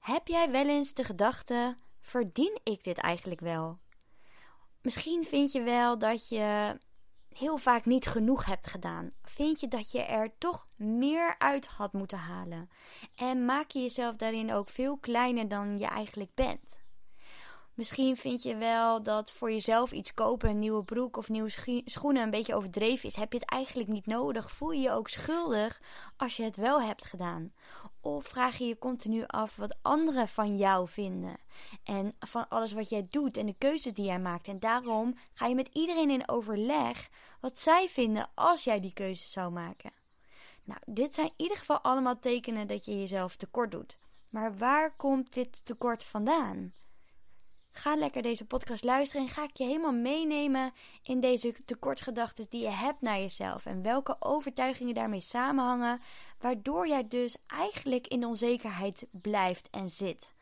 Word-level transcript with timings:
Heb 0.00 0.28
jij 0.28 0.50
wel 0.50 0.68
eens 0.68 0.94
de 0.94 1.04
gedachte: 1.04 1.76
verdien 2.00 2.60
ik 2.62 2.84
dit 2.84 2.98
eigenlijk 2.98 3.40
wel? 3.40 3.78
Misschien 4.82 5.24
vind 5.24 5.52
je 5.52 5.62
wel 5.62 5.98
dat 5.98 6.28
je 6.28 6.78
heel 7.28 7.56
vaak 7.56 7.84
niet 7.84 8.06
genoeg 8.06 8.44
hebt 8.44 8.66
gedaan. 8.66 9.08
Vind 9.22 9.60
je 9.60 9.68
dat 9.68 9.92
je 9.92 10.02
er 10.02 10.38
toch 10.38 10.68
meer 10.76 11.34
uit 11.38 11.66
had 11.66 11.92
moeten 11.92 12.18
halen? 12.18 12.70
En 13.14 13.44
maak 13.44 13.70
je 13.70 13.80
jezelf 13.80 14.16
daarin 14.16 14.52
ook 14.52 14.68
veel 14.68 14.98
kleiner 14.98 15.48
dan 15.48 15.78
je 15.78 15.86
eigenlijk 15.86 16.34
bent? 16.34 16.79
Misschien 17.80 18.16
vind 18.16 18.42
je 18.42 18.56
wel 18.56 19.02
dat 19.02 19.30
voor 19.30 19.50
jezelf 19.50 19.92
iets 19.92 20.14
kopen, 20.14 20.50
een 20.50 20.58
nieuwe 20.58 20.84
broek 20.84 21.16
of 21.16 21.28
nieuwe 21.28 21.50
schoenen, 21.84 22.22
een 22.22 22.30
beetje 22.30 22.54
overdreven 22.54 23.08
is. 23.08 23.16
Heb 23.16 23.32
je 23.32 23.38
het 23.38 23.50
eigenlijk 23.50 23.88
niet 23.88 24.06
nodig? 24.06 24.50
Voel 24.50 24.70
je 24.70 24.80
je 24.80 24.90
ook 24.90 25.08
schuldig 25.08 25.80
als 26.16 26.36
je 26.36 26.42
het 26.42 26.56
wel 26.56 26.82
hebt 26.82 27.04
gedaan? 27.04 27.52
Of 28.00 28.26
vraag 28.26 28.58
je 28.58 28.66
je 28.66 28.78
continu 28.78 29.24
af 29.26 29.56
wat 29.56 29.76
anderen 29.82 30.28
van 30.28 30.56
jou 30.56 30.88
vinden? 30.88 31.36
En 31.84 32.12
van 32.18 32.48
alles 32.48 32.72
wat 32.72 32.88
jij 32.88 33.06
doet 33.10 33.36
en 33.36 33.46
de 33.46 33.54
keuzes 33.58 33.92
die 33.92 34.04
jij 34.04 34.20
maakt. 34.20 34.48
En 34.48 34.58
daarom 34.58 35.14
ga 35.32 35.46
je 35.46 35.54
met 35.54 35.68
iedereen 35.72 36.10
in 36.10 36.28
overleg 36.28 37.08
wat 37.40 37.58
zij 37.58 37.88
vinden 37.88 38.30
als 38.34 38.64
jij 38.64 38.80
die 38.80 38.92
keuzes 38.92 39.32
zou 39.32 39.52
maken. 39.52 39.92
Nou, 40.64 40.80
dit 40.86 41.14
zijn 41.14 41.26
in 41.26 41.34
ieder 41.36 41.56
geval 41.56 41.80
allemaal 41.80 42.18
tekenen 42.18 42.66
dat 42.66 42.84
je 42.84 42.98
jezelf 42.98 43.36
tekort 43.36 43.70
doet. 43.70 43.98
Maar 44.28 44.56
waar 44.56 44.94
komt 44.96 45.34
dit 45.34 45.64
tekort 45.64 46.04
vandaan? 46.04 46.72
Ga 47.80 47.94
lekker 47.94 48.22
deze 48.22 48.44
podcast 48.44 48.84
luisteren 48.84 49.26
en 49.26 49.32
ga 49.32 49.42
ik 49.42 49.56
je 49.56 49.64
helemaal 49.64 49.92
meenemen 49.92 50.72
in 51.02 51.20
deze 51.20 51.54
tekortgedachten 51.64 52.46
die 52.48 52.62
je 52.62 52.68
hebt 52.68 53.00
naar 53.00 53.18
jezelf 53.18 53.66
en 53.66 53.82
welke 53.82 54.16
overtuigingen 54.18 54.94
daarmee 54.94 55.20
samenhangen, 55.20 56.00
waardoor 56.38 56.88
jij 56.88 57.08
dus 57.08 57.36
eigenlijk 57.46 58.06
in 58.06 58.20
de 58.20 58.26
onzekerheid 58.26 59.06
blijft 59.10 59.68
en 59.70 59.88
zit. 59.88 60.34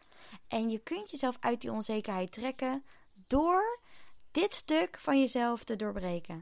En 0.49 0.71
je 0.71 0.79
kunt 0.79 1.11
jezelf 1.11 1.37
uit 1.41 1.61
die 1.61 1.73
onzekerheid 1.73 2.33
trekken 2.33 2.85
door 3.27 3.81
dit 4.31 4.55
stuk 4.55 4.99
van 4.99 5.19
jezelf 5.19 5.65
te 5.65 5.77
doorbreken. 5.77 6.41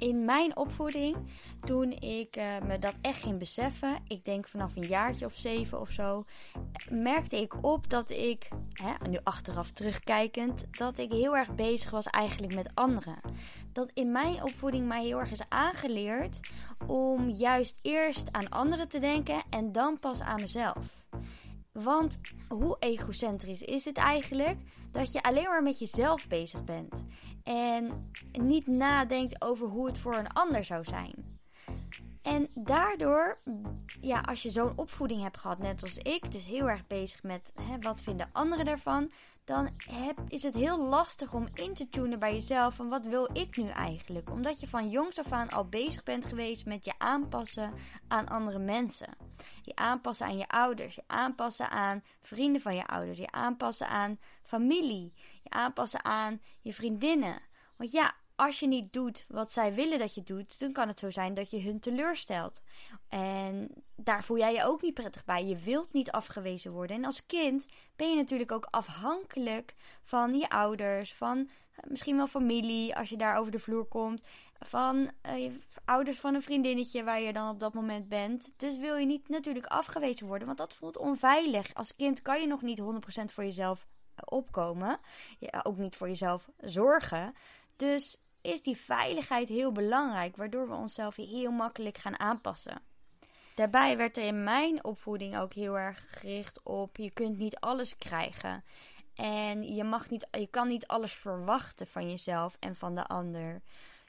In 0.00 0.24
mijn 0.24 0.56
opvoeding, 0.56 1.16
toen 1.64 1.90
ik 1.92 2.36
uh, 2.36 2.44
me 2.66 2.78
dat 2.78 2.94
echt 3.00 3.22
ging 3.22 3.38
beseffen, 3.38 3.98
ik 4.06 4.24
denk 4.24 4.48
vanaf 4.48 4.76
een 4.76 4.86
jaartje 4.86 5.26
of 5.26 5.34
zeven 5.34 5.80
of 5.80 5.90
zo, 5.90 6.24
merkte 6.90 7.40
ik 7.40 7.64
op 7.64 7.90
dat 7.90 8.10
ik, 8.10 8.48
hè, 8.72 9.08
nu 9.08 9.18
achteraf 9.22 9.70
terugkijkend, 9.70 10.64
dat 10.78 10.98
ik 10.98 11.12
heel 11.12 11.36
erg 11.36 11.54
bezig 11.54 11.90
was 11.90 12.06
eigenlijk 12.06 12.54
met 12.54 12.70
anderen. 12.74 13.20
Dat 13.72 13.90
in 13.94 14.12
mijn 14.12 14.42
opvoeding 14.42 14.86
mij 14.86 15.04
heel 15.04 15.18
erg 15.18 15.30
is 15.30 15.48
aangeleerd 15.48 16.40
om 16.86 17.28
juist 17.28 17.78
eerst 17.82 18.32
aan 18.32 18.48
anderen 18.48 18.88
te 18.88 18.98
denken 18.98 19.42
en 19.50 19.72
dan 19.72 19.98
pas 19.98 20.20
aan 20.20 20.40
mezelf. 20.40 21.04
Want 21.72 22.20
hoe 22.48 22.76
egocentrisch 22.78 23.62
is 23.62 23.84
het 23.84 23.96
eigenlijk 23.96 24.58
dat 24.92 25.12
je 25.12 25.22
alleen 25.22 25.44
maar 25.44 25.62
met 25.62 25.78
jezelf 25.78 26.28
bezig 26.28 26.64
bent 26.64 27.04
en 27.42 28.10
niet 28.32 28.66
nadenkt 28.66 29.42
over 29.42 29.66
hoe 29.66 29.86
het 29.86 29.98
voor 29.98 30.16
een 30.16 30.32
ander 30.32 30.64
zou 30.64 30.84
zijn? 30.84 31.38
En 32.22 32.48
daardoor, 32.54 33.36
ja, 34.00 34.20
als 34.20 34.42
je 34.42 34.50
zo'n 34.50 34.78
opvoeding 34.78 35.22
hebt 35.22 35.38
gehad, 35.38 35.58
net 35.58 35.82
als 35.82 35.96
ik, 35.96 36.32
dus 36.32 36.46
heel 36.46 36.68
erg 36.68 36.86
bezig 36.86 37.22
met 37.22 37.52
hè, 37.54 37.78
wat 37.78 38.00
vinden 38.00 38.28
anderen 38.32 38.64
daarvan, 38.64 39.10
dan 39.50 39.70
heb, 39.90 40.20
is 40.28 40.42
het 40.42 40.54
heel 40.54 40.78
lastig 40.78 41.32
om 41.32 41.48
in 41.54 41.74
te 41.74 41.88
tunen 41.88 42.18
bij 42.18 42.32
jezelf 42.32 42.74
van 42.74 42.88
wat 42.88 43.06
wil 43.06 43.28
ik 43.32 43.56
nu 43.56 43.68
eigenlijk? 43.68 44.30
Omdat 44.30 44.60
je 44.60 44.66
van 44.66 44.90
jongs 44.90 45.18
af 45.18 45.32
aan 45.32 45.50
al 45.50 45.68
bezig 45.68 46.02
bent 46.02 46.26
geweest 46.26 46.66
met 46.66 46.84
je 46.84 46.92
aanpassen 46.98 47.72
aan 48.08 48.28
andere 48.28 48.58
mensen. 48.58 49.16
Je 49.62 49.74
aanpassen 49.74 50.26
aan 50.26 50.36
je 50.36 50.48
ouders, 50.48 50.94
je 50.94 51.02
aanpassen 51.06 51.70
aan 51.70 52.02
vrienden 52.22 52.60
van 52.60 52.74
je 52.74 52.86
ouders, 52.86 53.18
je 53.18 53.30
aanpassen 53.30 53.88
aan 53.88 54.18
familie, 54.42 55.12
je 55.42 55.50
aanpassen 55.50 56.04
aan 56.04 56.40
je 56.60 56.72
vriendinnen. 56.72 57.42
Want 57.76 57.92
ja, 57.92 58.14
als 58.36 58.60
je 58.60 58.66
niet 58.66 58.92
doet 58.92 59.24
wat 59.28 59.52
zij 59.52 59.74
willen 59.74 59.98
dat 59.98 60.14
je 60.14 60.22
doet, 60.22 60.60
dan 60.60 60.72
kan 60.72 60.88
het 60.88 60.98
zo 60.98 61.10
zijn 61.10 61.34
dat 61.34 61.50
je 61.50 61.62
hun 61.62 61.80
teleurstelt. 61.80 62.62
En 63.08 63.70
daar 64.02 64.24
voel 64.24 64.38
jij 64.38 64.54
je 64.54 64.64
ook 64.64 64.82
niet 64.82 64.94
prettig 64.94 65.24
bij. 65.24 65.44
Je 65.44 65.56
wilt 65.56 65.92
niet 65.92 66.10
afgewezen 66.10 66.72
worden. 66.72 66.96
En 66.96 67.04
als 67.04 67.26
kind 67.26 67.66
ben 67.96 68.10
je 68.10 68.16
natuurlijk 68.16 68.52
ook 68.52 68.66
afhankelijk 68.70 69.74
van 70.02 70.34
je 70.34 70.48
ouders, 70.48 71.14
van 71.14 71.48
eh, 71.74 71.90
misschien 71.90 72.16
wel 72.16 72.26
familie 72.26 72.96
als 72.96 73.08
je 73.08 73.16
daar 73.16 73.36
over 73.36 73.52
de 73.52 73.58
vloer 73.58 73.84
komt, 73.84 74.22
van 74.58 75.10
uh, 75.26 75.38
je 75.38 75.56
ouders 75.84 76.20
van 76.20 76.34
een 76.34 76.42
vriendinnetje 76.42 77.04
waar 77.04 77.20
je 77.20 77.32
dan 77.32 77.50
op 77.50 77.60
dat 77.60 77.74
moment 77.74 78.08
bent. 78.08 78.52
Dus 78.56 78.78
wil 78.78 78.96
je 78.96 79.06
niet 79.06 79.28
natuurlijk 79.28 79.66
afgewezen 79.66 80.26
worden, 80.26 80.46
want 80.46 80.58
dat 80.58 80.74
voelt 80.74 80.98
onveilig. 80.98 81.74
Als 81.74 81.96
kind 81.96 82.22
kan 82.22 82.40
je 82.40 82.46
nog 82.46 82.62
niet 82.62 82.80
100% 82.80 82.84
voor 83.24 83.44
jezelf 83.44 83.86
eh, 84.14 84.22
opkomen, 84.24 84.98
ook 85.62 85.76
niet 85.76 85.96
voor 85.96 86.08
jezelf 86.08 86.48
zorgen. 86.58 87.34
Dus 87.76 88.20
is 88.40 88.62
die 88.62 88.76
veiligheid 88.76 89.48
heel 89.48 89.72
belangrijk, 89.72 90.36
waardoor 90.36 90.68
we 90.68 90.74
onszelf 90.74 91.16
heel 91.16 91.50
makkelijk 91.50 91.98
gaan 91.98 92.18
aanpassen. 92.18 92.82
Daarbij 93.60 93.96
werd 93.96 94.16
er 94.16 94.24
in 94.24 94.44
mijn 94.44 94.84
opvoeding 94.84 95.38
ook 95.38 95.52
heel 95.52 95.78
erg 95.78 96.04
gericht 96.08 96.62
op 96.62 96.96
je 96.96 97.10
kunt 97.10 97.38
niet 97.38 97.56
alles 97.56 97.98
krijgen. 97.98 98.64
En 99.14 99.74
je, 99.74 99.84
mag 99.84 100.10
niet, 100.10 100.26
je 100.30 100.46
kan 100.46 100.68
niet 100.68 100.86
alles 100.86 101.12
verwachten 101.12 101.86
van 101.86 102.10
jezelf 102.10 102.56
en 102.60 102.76
van 102.76 102.94
de 102.94 103.06
ander. 103.06 103.62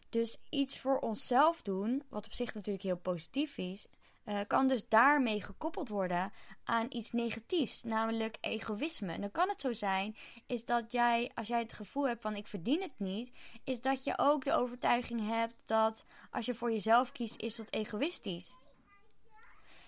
Dus 0.09 0.37
iets 0.49 0.79
voor 0.79 0.99
onszelf 0.99 1.61
doen, 1.61 2.03
wat 2.09 2.25
op 2.25 2.33
zich 2.33 2.53
natuurlijk 2.53 2.83
heel 2.83 2.97
positief 2.97 3.57
is, 3.57 3.87
uh, 4.25 4.39
kan 4.47 4.67
dus 4.67 4.87
daarmee 4.87 5.41
gekoppeld 5.41 5.89
worden 5.89 6.31
aan 6.63 6.85
iets 6.89 7.11
negatiefs, 7.11 7.83
namelijk 7.83 8.37
egoïsme. 8.41 9.13
En 9.13 9.21
dan 9.21 9.31
kan 9.31 9.49
het 9.49 9.61
zo 9.61 9.73
zijn, 9.73 10.15
is 10.47 10.65
dat 10.65 10.91
jij, 10.91 11.31
als 11.33 11.47
jij 11.47 11.59
het 11.59 11.73
gevoel 11.73 12.07
hebt 12.07 12.21
van 12.21 12.35
ik 12.35 12.47
verdien 12.47 12.81
het 12.81 12.99
niet, 12.99 13.31
is 13.63 13.81
dat 13.81 14.03
je 14.03 14.13
ook 14.17 14.43
de 14.43 14.53
overtuiging 14.53 15.27
hebt 15.27 15.55
dat 15.65 16.05
als 16.29 16.45
je 16.45 16.53
voor 16.53 16.71
jezelf 16.71 17.11
kiest, 17.11 17.41
is 17.41 17.55
dat 17.55 17.73
egoïstisch. 17.73 18.59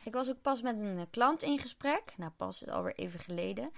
Ik 0.03 0.13
was 0.13 0.29
ook 0.29 0.41
pas 0.41 0.61
met 0.61 0.75
een 0.75 1.07
klant 1.09 1.41
in 1.41 1.59
gesprek. 1.59 2.13
Nou, 2.17 2.31
pas 2.31 2.67
alweer 2.67 2.95
even 2.95 3.19
geleden. 3.19 3.71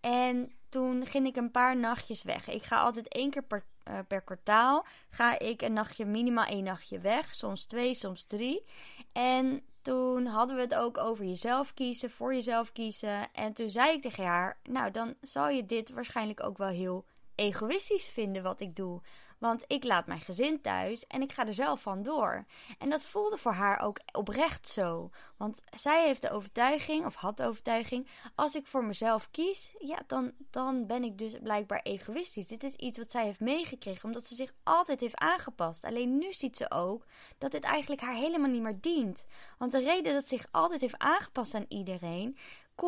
En 0.00 0.52
toen 0.68 1.06
ging 1.06 1.26
ik 1.26 1.36
een 1.36 1.50
paar 1.50 1.76
nachtjes 1.76 2.22
weg. 2.22 2.48
Ik 2.48 2.62
ga 2.62 2.80
altijd 2.80 3.08
één 3.08 3.30
keer 3.30 3.42
per, 3.42 3.64
uh, 3.88 3.98
per 4.08 4.20
kwartaal. 4.20 4.86
Ga 5.10 5.38
ik 5.38 5.62
een 5.62 5.72
nachtje, 5.72 6.04
minimaal 6.04 6.44
één 6.44 6.64
nachtje 6.64 6.98
weg. 6.98 7.34
Soms 7.34 7.64
twee, 7.64 7.94
soms 7.94 8.24
drie. 8.24 8.64
En 9.12 9.62
toen 9.82 10.26
hadden 10.26 10.56
we 10.56 10.62
het 10.62 10.74
ook 10.74 10.98
over 10.98 11.24
jezelf 11.24 11.74
kiezen, 11.74 12.10
voor 12.10 12.34
jezelf 12.34 12.72
kiezen. 12.72 13.32
En 13.32 13.52
toen 13.52 13.70
zei 13.70 13.92
ik 13.92 14.02
tegen 14.02 14.24
haar: 14.24 14.58
Nou, 14.62 14.90
dan 14.90 15.14
zal 15.20 15.48
je 15.48 15.66
dit 15.66 15.90
waarschijnlijk 15.90 16.42
ook 16.42 16.58
wel 16.58 16.68
heel 16.68 17.04
egoïstisch 17.34 18.08
vinden 18.08 18.42
wat 18.42 18.60
ik 18.60 18.76
doe. 18.76 19.00
Want 19.42 19.64
ik 19.66 19.84
laat 19.84 20.06
mijn 20.06 20.20
gezin 20.20 20.60
thuis 20.60 21.06
en 21.06 21.22
ik 21.22 21.32
ga 21.32 21.46
er 21.46 21.54
zelf 21.54 21.80
van 21.80 22.02
door. 22.02 22.44
En 22.78 22.90
dat 22.90 23.04
voelde 23.04 23.38
voor 23.38 23.52
haar 23.52 23.80
ook 23.80 23.98
oprecht 24.12 24.68
zo. 24.68 25.10
Want 25.36 25.62
zij 25.70 26.06
heeft 26.06 26.22
de 26.22 26.30
overtuiging, 26.30 27.04
of 27.04 27.14
had 27.14 27.36
de 27.36 27.46
overtuiging, 27.46 28.08
als 28.34 28.54
ik 28.54 28.66
voor 28.66 28.84
mezelf 28.84 29.30
kies, 29.30 29.74
ja, 29.78 30.02
dan, 30.06 30.32
dan 30.50 30.86
ben 30.86 31.04
ik 31.04 31.18
dus 31.18 31.36
blijkbaar 31.42 31.80
egoïstisch. 31.82 32.46
Dit 32.46 32.62
is 32.62 32.74
iets 32.74 32.98
wat 32.98 33.10
zij 33.10 33.24
heeft 33.24 33.40
meegekregen, 33.40 34.04
omdat 34.04 34.26
ze 34.26 34.34
zich 34.34 34.52
altijd 34.62 35.00
heeft 35.00 35.16
aangepast. 35.16 35.84
Alleen 35.84 36.18
nu 36.18 36.32
ziet 36.32 36.56
ze 36.56 36.70
ook 36.70 37.04
dat 37.38 37.50
dit 37.50 37.64
eigenlijk 37.64 38.02
haar 38.02 38.14
helemaal 38.14 38.50
niet 38.50 38.62
meer 38.62 38.80
dient. 38.80 39.24
Want 39.58 39.72
de 39.72 39.80
reden 39.80 40.12
dat 40.12 40.28
ze 40.28 40.36
zich 40.36 40.46
altijd 40.50 40.80
heeft 40.80 40.98
aangepast 40.98 41.54
aan 41.54 41.66
iedereen, 41.68 42.36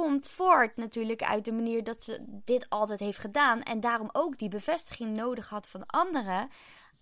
komt 0.00 0.28
voort 0.28 0.76
natuurlijk 0.76 1.22
uit 1.22 1.44
de 1.44 1.52
manier 1.52 1.84
dat 1.84 2.04
ze 2.04 2.24
dit 2.44 2.66
altijd 2.68 3.00
heeft 3.00 3.18
gedaan. 3.18 3.62
En 3.62 3.80
daarom 3.80 4.08
ook 4.12 4.38
die 4.38 4.48
bevestiging 4.48 5.16
nodig 5.16 5.48
had 5.48 5.66
van 5.66 5.86
anderen. 5.86 6.48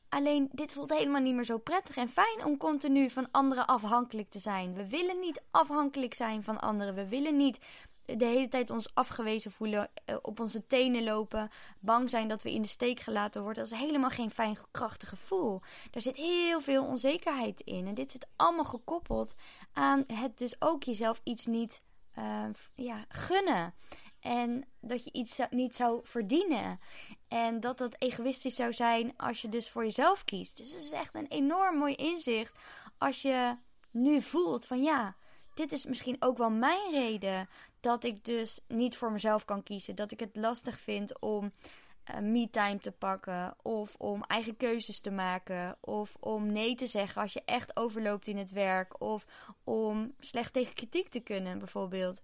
Alleen 0.09 0.49
dit 0.53 0.73
voelt 0.73 0.91
helemaal 0.91 1.21
niet 1.21 1.35
meer 1.35 1.45
zo 1.45 1.59
prettig 1.59 1.97
en 1.97 2.09
fijn 2.09 2.45
om 2.45 2.57
continu 2.57 3.11
van 3.11 3.29
anderen 3.31 3.67
afhankelijk 3.67 4.31
te 4.31 4.39
zijn. 4.39 4.75
We 4.75 4.89
willen 4.89 5.21
niet 5.21 5.43
afhankelijk 5.51 6.15
zijn 6.15 6.43
van 6.43 6.61
anderen. 6.61 6.95
We 6.95 7.09
willen 7.09 7.37
niet 7.37 7.59
de 8.05 8.25
hele 8.25 8.49
tijd 8.49 8.71
ons 8.71 8.95
afgewezen 8.95 9.51
voelen, 9.51 9.91
eh, 10.05 10.17
op 10.23 10.41
onze 10.41 10.67
tenen 10.67 11.05
lopen, 11.05 11.51
bang 11.81 12.11
zijn 12.11 12.29
dat 12.29 12.43
we 12.43 12.53
in 12.53 12.63
de 12.63 12.69
steek 12.69 13.01
gelaten 13.01 13.43
worden. 13.43 13.63
Dat 13.63 13.73
is 13.73 13.79
helemaal 13.79 14.11
geen 14.11 14.31
fijn, 14.31 14.57
krachtig 14.71 15.09
gevoel. 15.09 15.61
Daar 15.91 16.03
zit 16.03 16.17
heel 16.17 16.61
veel 16.61 16.85
onzekerheid 16.85 17.61
in. 17.61 17.87
En 17.87 17.95
dit 17.95 18.13
zit 18.13 18.27
allemaal 18.37 18.65
gekoppeld 18.65 19.35
aan 19.73 20.05
het 20.07 20.39
dus 20.39 20.57
ook 20.59 20.83
jezelf 20.83 21.21
iets 21.25 21.47
niet 21.47 21.83
uh, 22.19 22.45
ja, 22.75 23.05
gunnen. 23.09 23.75
En 24.21 24.69
dat 24.81 25.05
je 25.05 25.13
iets 25.13 25.39
niet 25.51 25.77
zou 25.77 26.01
verdienen. 26.03 26.81
En 27.29 27.61
dat 27.61 27.79
dat 27.79 27.95
egoïstisch 27.99 28.55
zou 28.55 28.73
zijn 28.73 29.17
als 29.17 29.43
je 29.43 29.49
dus 29.49 29.71
voor 29.71 29.85
jezelf 29.85 30.25
kiest. 30.25 30.57
Dus 30.57 30.73
het 30.73 30.83
is 30.83 30.91
echt 30.91 31.15
een 31.15 31.29
enorm 31.29 31.77
mooi 31.77 31.95
inzicht 31.95 32.55
als 32.99 33.23
je 33.23 33.57
nu 33.91 34.23
voelt 34.23 34.67
van 34.67 34.83
ja, 34.83 35.17
dit 35.55 35.73
is 35.73 35.85
misschien 35.85 36.17
ook 36.19 36.39
wel 36.39 36.51
mijn 36.51 36.91
reden 36.91 37.49
dat 37.81 38.05
ik 38.05 38.25
dus 38.25 38.61
niet 38.69 38.97
voor 38.97 39.13
mezelf 39.13 39.45
kan 39.45 39.63
kiezen. 39.63 39.95
Dat 39.95 40.13
ik 40.13 40.21
het 40.21 40.37
lastig 40.37 40.79
vind 40.79 41.21
om 41.21 41.53
uh, 42.11 42.19
me-time 42.19 42.79
te 42.79 42.93
pakken. 42.93 43.57
Of 43.63 43.95
om 43.99 44.23
eigen 44.23 44.57
keuzes 44.57 45.01
te 45.01 45.11
maken. 45.11 45.77
Of 45.81 46.17
om 46.21 46.53
nee 46.53 46.75
te 46.75 46.87
zeggen 46.87 47.23
als 47.23 47.33
je 47.33 47.43
echt 47.45 47.77
overloopt 47.77 48.27
in 48.27 48.37
het 48.37 48.51
werk. 48.51 49.01
Of 49.01 49.27
om 49.65 50.15
slecht 50.21 50.53
tegen 50.53 50.75
kritiek 50.75 51.09
te 51.09 51.21
kunnen, 51.21 51.59
bijvoorbeeld. 51.59 52.23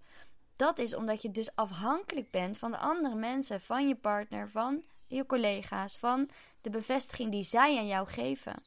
Dat 0.55 0.79
is 0.79 0.95
omdat 0.95 1.21
je 1.21 1.31
dus 1.31 1.55
afhankelijk 1.55 2.31
bent 2.31 2.57
van 2.57 2.71
de 2.71 2.77
andere 2.77 3.15
mensen, 3.15 3.61
van 3.61 3.87
je 3.87 3.95
partner, 3.95 4.49
van 4.49 4.83
je 5.07 5.25
collega's, 5.25 5.97
van 5.97 6.29
de 6.61 6.69
bevestiging 6.69 7.31
die 7.31 7.43
zij 7.43 7.77
aan 7.77 7.87
jou 7.87 8.07
geven. 8.07 8.63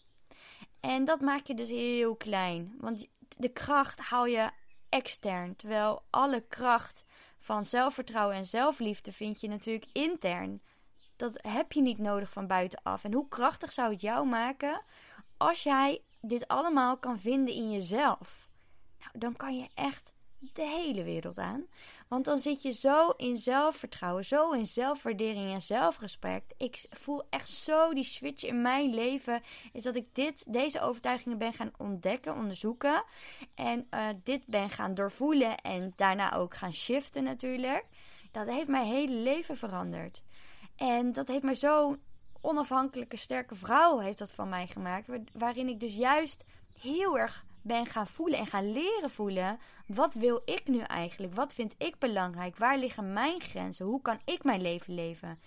En 0.81 1.05
dat 1.05 1.21
maak 1.21 1.47
je 1.47 1.55
dus 1.55 1.69
heel 1.69 2.17
klein. 2.17 2.75
Want 2.79 3.09
de 3.37 3.49
kracht 3.49 3.99
haal 3.99 4.27
je 4.27 4.51
extern. 4.89 5.57
Terwijl 5.57 6.03
alle 6.11 6.41
kracht 6.49 7.05
van 7.39 7.65
zelfvertrouwen 7.65 8.37
en 8.37 8.45
zelfliefde 8.45 9.13
vind 9.13 9.41
je 9.41 9.49
natuurlijk 9.49 9.87
intern. 9.93 10.63
Dat 11.23 11.39
heb 11.49 11.73
je 11.73 11.83
niet 11.83 11.99
nodig 11.99 12.31
van 12.31 12.47
buitenaf. 12.47 13.05
En 13.05 13.13
hoe 13.13 13.29
krachtig 13.29 13.73
zou 13.73 13.93
het 13.93 14.01
jou 14.01 14.27
maken 14.27 14.83
als 15.37 15.63
jij 15.63 16.03
dit 16.21 16.49
allemaal 16.49 16.97
kan 16.97 17.19
vinden 17.19 17.55
in 17.55 17.71
jezelf? 17.71 18.49
Nou, 18.99 19.19
dan 19.19 19.37
kan 19.37 19.59
je 19.59 19.69
echt 19.75 20.13
de 20.39 20.63
hele 20.63 21.03
wereld 21.03 21.39
aan. 21.39 21.67
Want 22.09 22.25
dan 22.25 22.39
zit 22.39 22.63
je 22.63 22.71
zo 22.71 23.09
in 23.09 23.37
zelfvertrouwen, 23.37 24.25
zo 24.25 24.51
in 24.51 24.67
zelfwaardering 24.67 25.53
en 25.53 25.63
zelfrespect. 25.63 26.55
Ik 26.57 26.87
voel 26.91 27.23
echt 27.31 27.49
zo 27.49 27.95
die 27.95 28.05
switch 28.05 28.45
in 28.45 28.63
mijn 28.63 28.95
leven. 28.95 29.43
Is 29.73 29.83
dat 29.83 29.97
ik 29.97 30.07
dit, 30.13 30.45
deze 30.47 30.81
overtuigingen 30.81 31.39
ben 31.39 31.53
gaan 31.53 31.73
ontdekken, 31.79 32.35
onderzoeken. 32.35 33.05
En 33.55 33.87
uh, 33.91 34.09
dit 34.23 34.47
ben 34.47 34.71
gaan 34.71 34.95
doorvoelen 34.95 35.57
en 35.57 35.93
daarna 35.97 36.35
ook 36.35 36.55
gaan 36.55 36.75
shiften 36.75 37.25
natuurlijk. 37.25 37.85
Dat 38.31 38.49
heeft 38.49 38.69
mijn 38.69 38.87
hele 38.87 39.15
leven 39.15 39.57
veranderd. 39.57 40.23
En 40.83 41.13
dat 41.13 41.29
heeft 41.29 41.43
mij 41.43 41.55
zo'n 41.55 42.01
onafhankelijke, 42.41 43.17
sterke 43.17 43.55
vrouw 43.55 43.99
heeft 43.99 44.19
dat 44.19 44.33
van 44.33 44.49
mij 44.49 44.67
gemaakt. 44.67 45.09
Waarin 45.33 45.69
ik 45.69 45.81
dus 45.81 45.95
juist 45.95 46.45
heel 46.81 47.19
erg 47.19 47.45
ben 47.61 47.87
gaan 47.87 48.07
voelen 48.07 48.39
en 48.39 48.47
gaan 48.47 48.73
leren 48.73 49.11
voelen. 49.11 49.59
Wat 49.87 50.15
wil 50.15 50.43
ik 50.45 50.67
nu 50.67 50.79
eigenlijk? 50.79 51.35
Wat 51.35 51.55
vind 51.55 51.75
ik 51.79 51.99
belangrijk? 51.99 52.57
Waar 52.57 52.79
liggen 52.79 53.13
mijn 53.13 53.41
grenzen? 53.41 53.87
Hoe 53.87 54.03
kan 54.03 54.21
ik 54.25 54.45
mijn 54.45 54.63
leven 54.63 54.95
leven? 54.95 55.41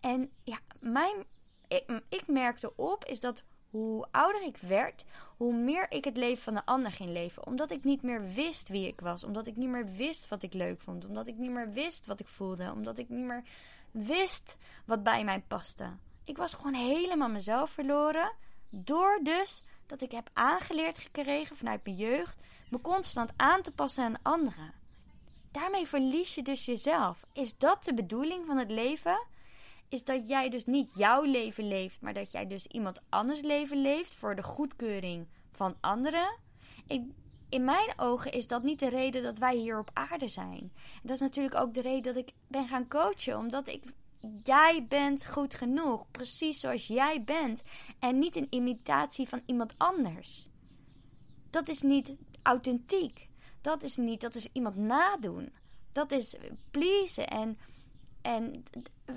En 0.00 0.30
ja, 0.42 0.58
mijn, 0.80 1.24
ik, 1.68 2.02
ik 2.08 2.26
merkte 2.26 2.76
op 2.76 3.04
is 3.04 3.20
dat 3.20 3.42
hoe 3.72 4.06
ouder 4.10 4.42
ik 4.42 4.56
werd, 4.56 5.04
hoe 5.36 5.54
meer 5.54 5.86
ik 5.90 6.04
het 6.04 6.16
leven 6.16 6.42
van 6.42 6.54
de 6.54 6.64
ander 6.64 6.92
ging 6.92 7.10
leven. 7.10 7.46
Omdat 7.46 7.70
ik 7.70 7.84
niet 7.84 8.02
meer 8.02 8.32
wist 8.32 8.68
wie 8.68 8.86
ik 8.86 9.00
was. 9.00 9.24
Omdat 9.24 9.46
ik 9.46 9.56
niet 9.56 9.68
meer 9.68 9.86
wist 9.96 10.28
wat 10.28 10.42
ik 10.42 10.52
leuk 10.52 10.80
vond. 10.80 11.04
Omdat 11.04 11.26
ik 11.26 11.36
niet 11.36 11.50
meer 11.50 11.72
wist 11.72 12.06
wat 12.06 12.20
ik 12.20 12.26
voelde. 12.26 12.72
Omdat 12.72 12.98
ik 12.98 13.08
niet 13.08 13.24
meer 13.24 13.44
wist 13.90 14.56
wat 14.84 15.02
bij 15.02 15.24
mij 15.24 15.40
paste. 15.40 15.90
Ik 16.24 16.36
was 16.36 16.54
gewoon 16.54 16.74
helemaal 16.74 17.28
mezelf 17.28 17.70
verloren. 17.70 18.32
Door 18.70 19.20
dus 19.22 19.62
dat 19.86 20.00
ik 20.00 20.12
heb 20.12 20.30
aangeleerd 20.32 20.98
gekregen 20.98 21.56
vanuit 21.56 21.84
mijn 21.84 21.96
jeugd 21.96 22.40
me 22.70 22.80
constant 22.80 23.32
aan 23.36 23.62
te 23.62 23.72
passen 23.72 24.04
aan 24.04 24.18
anderen. 24.22 24.72
Daarmee 25.50 25.86
verlies 25.86 26.34
je 26.34 26.42
dus 26.42 26.64
jezelf. 26.64 27.24
Is 27.32 27.58
dat 27.58 27.84
de 27.84 27.94
bedoeling 27.94 28.46
van 28.46 28.56
het 28.56 28.70
leven? 28.70 29.26
Is 29.92 30.04
dat 30.04 30.28
jij 30.28 30.48
dus 30.48 30.64
niet 30.64 30.90
jouw 30.94 31.22
leven 31.22 31.68
leeft, 31.68 32.00
maar 32.00 32.14
dat 32.14 32.32
jij 32.32 32.46
dus 32.46 32.66
iemand 32.66 33.00
anders 33.08 33.40
leven 33.40 33.82
leeft 33.82 34.14
voor 34.14 34.34
de 34.34 34.42
goedkeuring 34.42 35.26
van 35.52 35.76
anderen? 35.80 36.40
in 37.48 37.64
mijn 37.64 37.92
ogen 37.96 38.32
is 38.32 38.46
dat 38.46 38.62
niet 38.62 38.78
de 38.78 38.88
reden 38.88 39.22
dat 39.22 39.38
wij 39.38 39.56
hier 39.56 39.78
op 39.78 39.90
aarde 39.92 40.28
zijn. 40.28 40.58
En 40.58 41.00
dat 41.02 41.10
is 41.10 41.20
natuurlijk 41.20 41.54
ook 41.54 41.74
de 41.74 41.80
reden 41.80 42.14
dat 42.14 42.28
ik 42.28 42.34
ben 42.46 42.68
gaan 42.68 42.88
coachen, 42.88 43.38
omdat 43.38 43.68
ik 43.68 43.84
Jij 44.42 44.86
bent 44.88 45.26
goed 45.26 45.54
genoeg, 45.54 46.10
precies 46.10 46.60
zoals 46.60 46.86
jij 46.86 47.22
bent. 47.24 47.62
En 47.98 48.18
niet 48.18 48.36
een 48.36 48.46
imitatie 48.50 49.28
van 49.28 49.42
iemand 49.46 49.74
anders. 49.76 50.48
Dat 51.50 51.68
is 51.68 51.82
niet 51.82 52.14
authentiek. 52.42 53.28
Dat 53.60 53.82
is 53.82 53.96
niet, 53.96 54.20
dat 54.20 54.34
is 54.34 54.48
iemand 54.52 54.76
nadoen. 54.76 55.52
Dat 55.92 56.10
is 56.10 56.36
pleasen. 56.70 57.28
En, 57.28 57.58
en 58.22 58.64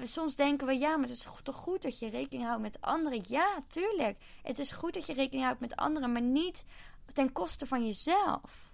soms 0.03 0.35
denken 0.35 0.67
we, 0.67 0.73
ja, 0.73 0.97
maar 0.97 1.07
het 1.07 1.17
is 1.17 1.27
toch 1.43 1.55
goed 1.55 1.81
dat 1.81 1.99
je 1.99 2.09
rekening 2.09 2.45
houdt 2.45 2.61
met 2.61 2.81
anderen. 2.81 3.23
Ja, 3.27 3.59
tuurlijk. 3.67 4.17
Het 4.43 4.59
is 4.59 4.71
goed 4.71 4.93
dat 4.93 5.05
je 5.05 5.13
rekening 5.13 5.43
houdt 5.45 5.59
met 5.59 5.75
anderen, 5.75 6.11
maar 6.11 6.21
niet 6.21 6.65
ten 7.13 7.31
koste 7.31 7.65
van 7.65 7.85
jezelf. 7.85 8.71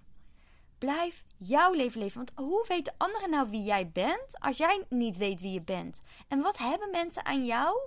Blijf 0.78 1.24
jouw 1.36 1.72
leven 1.72 2.00
leven. 2.00 2.16
Want 2.16 2.32
hoe 2.34 2.64
weten 2.68 2.94
anderen 2.96 3.30
nou 3.30 3.50
wie 3.50 3.62
jij 3.62 3.90
bent 3.90 4.40
als 4.40 4.56
jij 4.56 4.84
niet 4.88 5.16
weet 5.16 5.40
wie 5.40 5.52
je 5.52 5.62
bent? 5.62 6.00
En 6.28 6.40
wat 6.40 6.58
hebben 6.58 6.90
mensen 6.90 7.24
aan 7.24 7.44
jou 7.44 7.78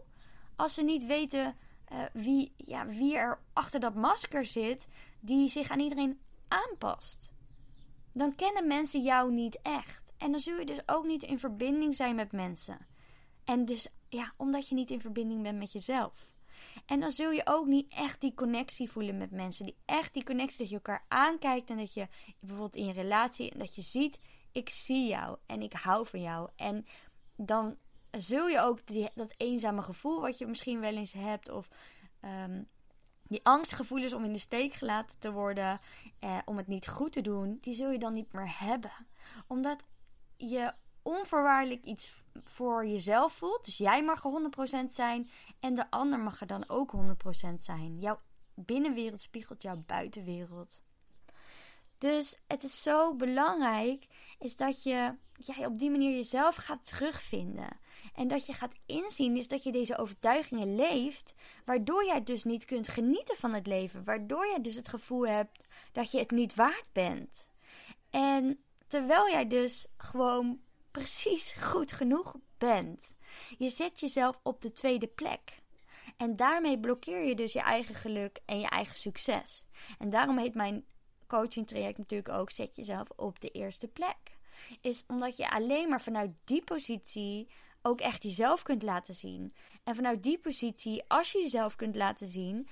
als 0.55 0.73
ze 0.73 0.83
niet 0.83 1.05
weten 1.05 1.55
uh, 1.91 1.99
wie, 2.13 2.53
ja, 2.57 2.85
wie 2.85 3.17
er 3.17 3.39
achter 3.53 3.79
dat 3.79 3.95
masker 3.95 4.45
zit 4.45 4.87
die 5.19 5.49
zich 5.49 5.69
aan 5.69 5.79
iedereen 5.79 6.19
aanpast? 6.47 7.31
Dan 8.11 8.35
kennen 8.35 8.67
mensen 8.67 9.03
jou 9.03 9.31
niet 9.31 9.59
echt. 9.61 10.04
En 10.17 10.31
dan 10.31 10.39
zul 10.39 10.59
je 10.59 10.65
dus 10.65 10.81
ook 10.85 11.05
niet 11.05 11.23
in 11.23 11.39
verbinding 11.39 11.95
zijn 11.95 12.15
met 12.15 12.31
mensen. 12.31 12.87
En 13.43 13.65
dus 13.65 13.87
ja, 14.09 14.33
omdat 14.37 14.67
je 14.67 14.75
niet 14.75 14.91
in 14.91 15.01
verbinding 15.01 15.41
bent 15.41 15.57
met 15.57 15.71
jezelf. 15.71 16.33
En 16.85 16.99
dan 16.99 17.11
zul 17.11 17.31
je 17.31 17.41
ook 17.45 17.65
niet 17.65 17.93
echt 17.93 18.21
die 18.21 18.33
connectie 18.33 18.91
voelen 18.91 19.17
met 19.17 19.31
mensen. 19.31 19.65
Die 19.65 19.77
echt 19.85 20.13
die 20.13 20.23
connectie 20.23 20.59
dat 20.59 20.69
je 20.69 20.75
elkaar 20.75 21.05
aankijkt 21.07 21.69
en 21.69 21.77
dat 21.77 21.93
je 21.93 22.07
bijvoorbeeld 22.39 22.75
in 22.75 22.87
een 22.87 22.93
relatie 22.93 23.51
en 23.51 23.59
dat 23.59 23.75
je 23.75 23.81
ziet, 23.81 24.19
ik 24.51 24.69
zie 24.69 25.07
jou 25.07 25.37
en 25.45 25.61
ik 25.61 25.73
hou 25.73 26.07
van 26.07 26.21
jou. 26.21 26.49
En 26.55 26.85
dan 27.35 27.77
zul 28.11 28.47
je 28.47 28.59
ook 28.59 28.85
die, 28.85 29.09
dat 29.13 29.33
eenzame 29.37 29.81
gevoel 29.81 30.21
wat 30.21 30.37
je 30.37 30.45
misschien 30.45 30.79
wel 30.79 30.95
eens 30.95 31.13
hebt 31.13 31.49
of 31.49 31.69
um, 32.21 32.67
die 33.27 33.39
angstgevoelens 33.43 34.13
om 34.13 34.23
in 34.23 34.33
de 34.33 34.39
steek 34.39 34.73
gelaten 34.73 35.19
te 35.19 35.31
worden, 35.31 35.79
eh, 36.19 36.37
om 36.45 36.57
het 36.57 36.67
niet 36.67 36.87
goed 36.87 37.11
te 37.11 37.21
doen, 37.21 37.57
die 37.61 37.73
zul 37.73 37.91
je 37.91 37.99
dan 37.99 38.13
niet 38.13 38.33
meer 38.33 38.59
hebben. 38.59 38.91
Omdat 39.47 39.85
je 40.37 40.73
onvoorwaardelijk 41.01 41.83
iets 41.83 42.23
voor 42.43 42.85
jezelf 42.85 43.33
voelt. 43.33 43.65
Dus 43.65 43.77
jij 43.77 44.03
mag 44.03 44.23
er 44.23 44.51
100% 44.83 44.85
zijn 44.87 45.29
en 45.59 45.73
de 45.73 45.91
ander 45.91 46.19
mag 46.19 46.41
er 46.41 46.47
dan 46.47 46.69
ook 46.69 46.91
100% 46.95 47.53
zijn. 47.57 47.99
Jouw 47.99 48.19
binnenwereld 48.53 49.21
spiegelt 49.21 49.61
jouw 49.61 49.83
buitenwereld. 49.85 50.81
Dus 51.97 52.37
het 52.47 52.63
is 52.63 52.81
zo 52.81 53.15
belangrijk 53.15 54.07
is 54.39 54.55
dat 54.55 54.83
je 54.83 55.15
jij 55.37 55.65
op 55.65 55.79
die 55.79 55.91
manier 55.91 56.15
jezelf 56.15 56.55
gaat 56.55 56.87
terugvinden. 56.87 57.79
En 58.13 58.27
dat 58.27 58.45
je 58.45 58.53
gaat 58.53 58.75
inzien 58.85 59.37
is 59.37 59.47
dat 59.47 59.63
je 59.63 59.71
deze 59.71 59.97
overtuigingen 59.97 60.75
leeft, 60.75 61.33
waardoor 61.65 62.05
jij 62.05 62.23
dus 62.23 62.43
niet 62.43 62.65
kunt 62.65 62.87
genieten 62.87 63.35
van 63.35 63.53
het 63.53 63.67
leven, 63.67 64.03
waardoor 64.03 64.47
jij 64.47 64.61
dus 64.61 64.75
het 64.75 64.87
gevoel 64.87 65.27
hebt 65.27 65.67
dat 65.91 66.11
je 66.11 66.19
het 66.19 66.31
niet 66.31 66.55
waard 66.55 66.87
bent. 66.91 67.47
En 68.09 68.64
terwijl 68.95 69.29
jij 69.29 69.47
dus 69.47 69.87
gewoon 69.97 70.59
precies 70.91 71.53
goed 71.71 71.91
genoeg 71.91 72.35
bent. 72.57 73.15
Je 73.57 73.69
zet 73.69 73.99
jezelf 73.99 74.39
op 74.43 74.61
de 74.61 74.71
tweede 74.71 75.07
plek. 75.07 75.63
En 76.17 76.35
daarmee 76.35 76.79
blokkeer 76.79 77.23
je 77.23 77.35
dus 77.35 77.53
je 77.53 77.61
eigen 77.61 77.95
geluk 77.95 78.39
en 78.45 78.59
je 78.59 78.67
eigen 78.67 78.95
succes. 78.95 79.63
En 79.99 80.09
daarom 80.09 80.37
heet 80.37 80.55
mijn 80.55 80.85
coaching 81.27 81.67
traject 81.67 81.97
natuurlijk 81.97 82.29
ook 82.29 82.51
zet 82.51 82.75
jezelf 82.75 83.09
op 83.15 83.39
de 83.39 83.49
eerste 83.49 83.87
plek. 83.87 84.37
Is 84.81 85.03
omdat 85.07 85.37
je 85.37 85.49
alleen 85.49 85.89
maar 85.89 86.01
vanuit 86.01 86.31
die 86.43 86.63
positie 86.63 87.47
ook 87.81 88.01
echt 88.01 88.23
jezelf 88.23 88.63
kunt 88.63 88.83
laten 88.83 89.15
zien. 89.15 89.53
En 89.83 89.95
vanuit 89.95 90.23
die 90.23 90.39
positie, 90.39 91.03
als 91.07 91.31
je 91.31 91.39
jezelf 91.39 91.75
kunt 91.75 91.95
laten 91.95 92.27
zien, 92.27 92.67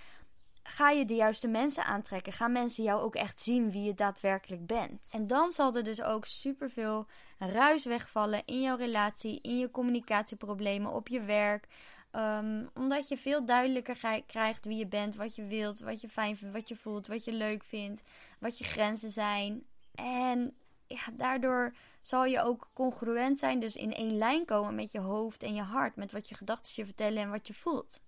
ga 0.63 0.89
je 0.89 1.05
de 1.05 1.15
juiste 1.15 1.48
mensen 1.48 1.86
aantrekken. 1.86 2.34
Gaan 2.34 2.51
mensen 2.51 2.84
jou 2.84 3.01
ook 3.01 3.15
echt 3.15 3.39
zien 3.39 3.72
wie 3.72 3.84
je 3.84 3.93
daadwerkelijk 3.93 4.65
bent. 4.65 5.10
En 5.12 5.27
dan 5.27 5.51
zal 5.51 5.75
er 5.75 5.84
dus 5.84 6.01
ook 6.01 6.25
superveel 6.25 7.08
ruis 7.38 7.86
wegvallen 7.86 8.46
in 8.46 8.62
jouw 8.62 8.75
relatie, 8.75 9.39
in 9.41 9.58
je 9.58 9.72
communicatieproblemen, 9.72 10.93
op 10.93 11.08
je 11.08 11.22
werk. 11.22 11.67
Um, 12.15 12.70
omdat 12.74 13.08
je 13.08 13.17
veel 13.17 13.46
duidelijker 13.46 14.24
krijgt 14.27 14.65
wie 14.65 14.77
je 14.77 14.88
bent, 14.88 15.15
wat 15.15 15.36
je 15.36 15.46
wilt, 15.46 15.79
wat 15.79 16.01
je 16.01 16.10
fijn 16.10 16.38
vindt, 16.38 16.53
wat 16.53 16.67
je 16.67 16.75
voelt, 16.75 17.08
wat 17.08 17.24
je 17.24 17.32
leuk 17.32 17.63
vindt, 17.63 18.03
wat 18.39 18.58
je 18.58 18.63
grenzen 18.63 19.10
zijn. 19.10 19.63
En 19.96 20.55
ja, 20.88 21.03
daardoor 21.13 21.74
zal 22.01 22.25
je 22.25 22.41
ook 22.41 22.70
congruent 22.74 23.39
zijn, 23.39 23.60
dus 23.60 23.75
in 23.75 23.93
één 23.93 24.17
lijn 24.17 24.46
komen 24.46 24.75
met 24.75 24.91
je 24.91 25.00
hoofd 25.00 25.43
en 25.43 25.53
je 25.53 25.62
hart, 25.62 25.96
met 25.96 26.12
wat 26.12 26.29
je 26.29 26.36
gedachten 26.36 26.74
je 26.75 26.86
vertellen 26.86 27.22
en 27.22 27.29
wat 27.29 27.48
je 27.48 27.53
voelt. 27.53 28.01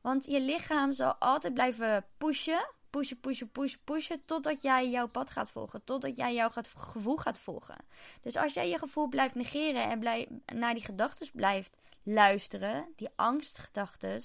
Want 0.00 0.24
je 0.24 0.40
lichaam 0.40 0.92
zal 0.92 1.14
altijd 1.14 1.54
blijven 1.54 2.06
pushen. 2.18 2.68
Pushen, 2.90 3.20
pushen, 3.20 3.50
pushen, 3.50 3.80
pushen. 3.84 4.24
Totdat 4.24 4.62
jij 4.62 4.90
jouw 4.90 5.08
pad 5.08 5.30
gaat 5.30 5.50
volgen. 5.50 5.84
Totdat 5.84 6.16
jij 6.16 6.34
jouw 6.34 6.48
gevoel 6.76 7.16
gaat 7.16 7.38
volgen. 7.38 7.76
Dus 8.22 8.36
als 8.36 8.54
jij 8.54 8.68
je 8.68 8.78
gevoel 8.78 9.08
blijft 9.08 9.34
negeren 9.34 9.90
en 9.90 9.98
blijf, 9.98 10.28
naar 10.54 10.74
die 10.74 10.84
gedachten 10.84 11.28
blijft 11.32 11.76
luisteren. 12.02 12.92
Die 12.96 13.08
angstgedachten. 13.16 14.22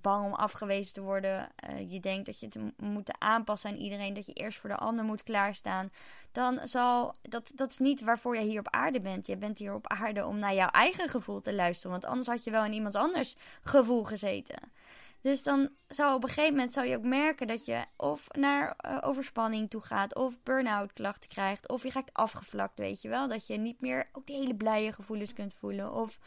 Bang 0.00 0.24
om 0.24 0.32
afgewezen 0.32 0.92
te 0.92 1.00
worden. 1.00 1.48
Uh, 1.70 1.92
je 1.92 2.00
denkt 2.00 2.26
dat 2.26 2.40
je 2.40 2.46
het 2.46 2.80
moet 2.80 3.12
aanpassen 3.18 3.70
aan 3.70 3.76
iedereen. 3.76 4.14
Dat 4.14 4.26
je 4.26 4.32
eerst 4.32 4.58
voor 4.58 4.70
de 4.70 4.76
ander 4.76 5.04
moet 5.04 5.22
klaarstaan. 5.22 5.90
Dan 6.32 6.60
zal 6.62 7.14
dat, 7.22 7.50
dat 7.54 7.70
is 7.70 7.78
niet 7.78 8.00
waarvoor 8.00 8.36
je 8.36 8.42
hier 8.42 8.60
op 8.60 8.70
aarde 8.70 9.00
bent. 9.00 9.26
Je 9.26 9.36
bent 9.36 9.58
hier 9.58 9.74
op 9.74 9.86
aarde 9.86 10.26
om 10.26 10.38
naar 10.38 10.54
jouw 10.54 10.68
eigen 10.68 11.08
gevoel 11.08 11.40
te 11.40 11.54
luisteren. 11.54 11.90
Want 11.90 12.04
anders 12.04 12.26
had 12.26 12.44
je 12.44 12.50
wel 12.50 12.64
in 12.64 12.72
iemand 12.72 12.94
anders 12.94 13.36
gevoel 13.62 14.04
gezeten. 14.04 14.72
Dus 15.22 15.42
dan 15.42 15.68
zou 15.88 16.14
op 16.14 16.22
een 16.22 16.28
gegeven 16.28 16.54
moment 16.54 16.72
zou 16.72 16.86
je 16.86 16.96
ook 16.96 17.02
merken 17.02 17.46
dat 17.46 17.64
je 17.64 17.84
of 17.96 18.28
naar 18.30 18.76
uh, 18.86 18.98
overspanning 19.00 19.70
toe 19.70 19.80
gaat, 19.80 20.14
of 20.14 20.42
burn-out 20.42 20.92
klachten 20.92 21.30
krijgt, 21.30 21.68
of 21.68 21.82
je 21.82 21.90
raakt 21.90 22.12
afgevlakt, 22.12 22.78
weet 22.78 23.02
je 23.02 23.08
wel. 23.08 23.28
Dat 23.28 23.46
je 23.46 23.56
niet 23.56 23.80
meer 23.80 24.08
ook 24.12 24.26
de 24.26 24.32
hele 24.32 24.54
blije 24.54 24.92
gevoelens 24.92 25.32
kunt 25.32 25.54
voelen. 25.54 25.92
Of 25.92 26.18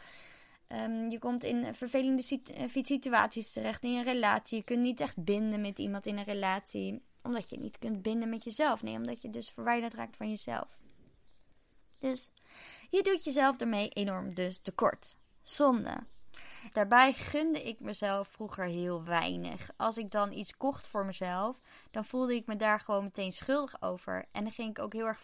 um, 0.68 1.10
je 1.10 1.18
komt 1.18 1.44
in 1.44 1.74
vervelende 1.74 2.40
eh, 2.54 2.82
situaties 2.82 3.52
terecht 3.52 3.84
in 3.84 3.94
een 3.94 4.02
relatie. 4.02 4.58
Je 4.58 4.64
kunt 4.64 4.80
niet 4.80 5.00
echt 5.00 5.24
binden 5.24 5.60
met 5.60 5.78
iemand 5.78 6.06
in 6.06 6.18
een 6.18 6.24
relatie, 6.24 7.02
omdat 7.22 7.50
je 7.50 7.58
niet 7.58 7.78
kunt 7.78 8.02
binden 8.02 8.28
met 8.28 8.44
jezelf. 8.44 8.82
Nee, 8.82 8.96
omdat 8.96 9.22
je 9.22 9.30
dus 9.30 9.50
verwijderd 9.50 9.94
raakt 9.94 10.16
van 10.16 10.28
jezelf. 10.28 10.80
Dus 11.98 12.30
je 12.90 13.02
doet 13.02 13.24
jezelf 13.24 13.60
ermee 13.60 13.88
enorm 13.88 14.34
dus 14.34 14.58
tekort. 14.58 15.18
Zonde. 15.42 15.96
Daarbij 16.72 17.12
gunde 17.12 17.62
ik 17.62 17.80
mezelf 17.80 18.28
vroeger 18.28 18.64
heel 18.64 19.04
weinig. 19.04 19.70
Als 19.76 19.98
ik 19.98 20.10
dan 20.10 20.32
iets 20.32 20.56
kocht 20.56 20.86
voor 20.86 21.04
mezelf, 21.04 21.60
dan 21.90 22.04
voelde 22.04 22.34
ik 22.34 22.46
me 22.46 22.56
daar 22.56 22.80
gewoon 22.80 23.04
meteen 23.04 23.32
schuldig 23.32 23.82
over. 23.82 24.24
En 24.32 24.42
dan 24.42 24.52
ging 24.52 24.70
ik 24.70 24.78
ook 24.78 24.92
heel 24.92 25.06
erg 25.06 25.22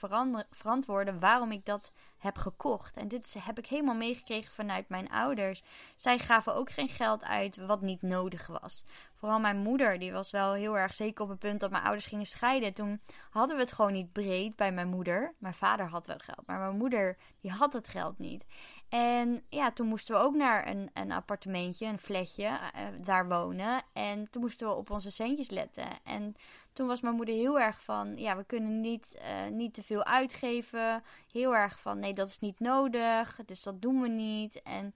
verantwoorden 0.50 1.20
waarom 1.20 1.52
ik 1.52 1.64
dat 1.64 1.92
heb 2.18 2.38
gekocht. 2.38 2.96
En 2.96 3.08
dit 3.08 3.34
heb 3.38 3.58
ik 3.58 3.66
helemaal 3.66 3.94
meegekregen 3.94 4.52
vanuit 4.52 4.88
mijn 4.88 5.10
ouders. 5.10 5.62
Zij 5.96 6.18
gaven 6.18 6.54
ook 6.54 6.70
geen 6.70 6.88
geld 6.88 7.24
uit 7.24 7.56
wat 7.56 7.80
niet 7.80 8.02
nodig 8.02 8.46
was. 8.46 8.84
Vooral 9.14 9.40
mijn 9.40 9.58
moeder, 9.58 9.98
die 9.98 10.12
was 10.12 10.30
wel 10.30 10.52
heel 10.52 10.78
erg 10.78 10.94
zeker 10.94 11.24
op 11.24 11.28
het 11.28 11.38
punt 11.38 11.60
dat 11.60 11.70
mijn 11.70 11.82
ouders 11.82 12.06
gingen 12.06 12.26
scheiden. 12.26 12.72
Toen 12.72 13.00
hadden 13.30 13.56
we 13.56 13.62
het 13.62 13.72
gewoon 13.72 13.92
niet 13.92 14.12
breed 14.12 14.56
bij 14.56 14.72
mijn 14.72 14.88
moeder. 14.88 15.34
Mijn 15.38 15.54
vader 15.54 15.88
had 15.88 16.06
wel 16.06 16.18
geld, 16.18 16.46
maar 16.46 16.58
mijn 16.58 16.76
moeder 16.76 17.16
die 17.40 17.50
had 17.50 17.72
het 17.72 17.88
geld 17.88 18.18
niet. 18.18 18.44
En 18.92 19.42
ja, 19.48 19.70
toen 19.70 19.86
moesten 19.86 20.14
we 20.14 20.20
ook 20.20 20.34
naar 20.34 20.68
een, 20.68 20.90
een 20.92 21.12
appartementje, 21.12 21.86
een 21.86 21.98
flatje, 21.98 22.44
uh, 22.44 23.04
daar 23.04 23.28
wonen. 23.28 23.82
En 23.92 24.30
toen 24.30 24.42
moesten 24.42 24.66
we 24.66 24.74
op 24.74 24.90
onze 24.90 25.10
centjes 25.10 25.50
letten. 25.50 25.88
En 26.04 26.36
toen 26.72 26.86
was 26.86 27.00
mijn 27.00 27.14
moeder 27.14 27.34
heel 27.34 27.60
erg 27.60 27.82
van, 27.82 28.16
ja, 28.16 28.36
we 28.36 28.44
kunnen 28.44 28.80
niet, 28.80 29.16
uh, 29.16 29.50
niet 29.50 29.74
te 29.74 29.82
veel 29.82 30.04
uitgeven. 30.04 31.02
Heel 31.32 31.54
erg 31.54 31.80
van, 31.80 31.98
nee, 31.98 32.12
dat 32.12 32.28
is 32.28 32.38
niet 32.38 32.60
nodig, 32.60 33.40
dus 33.46 33.62
dat 33.62 33.82
doen 33.82 34.00
we 34.00 34.08
niet. 34.08 34.62
En 34.62 34.94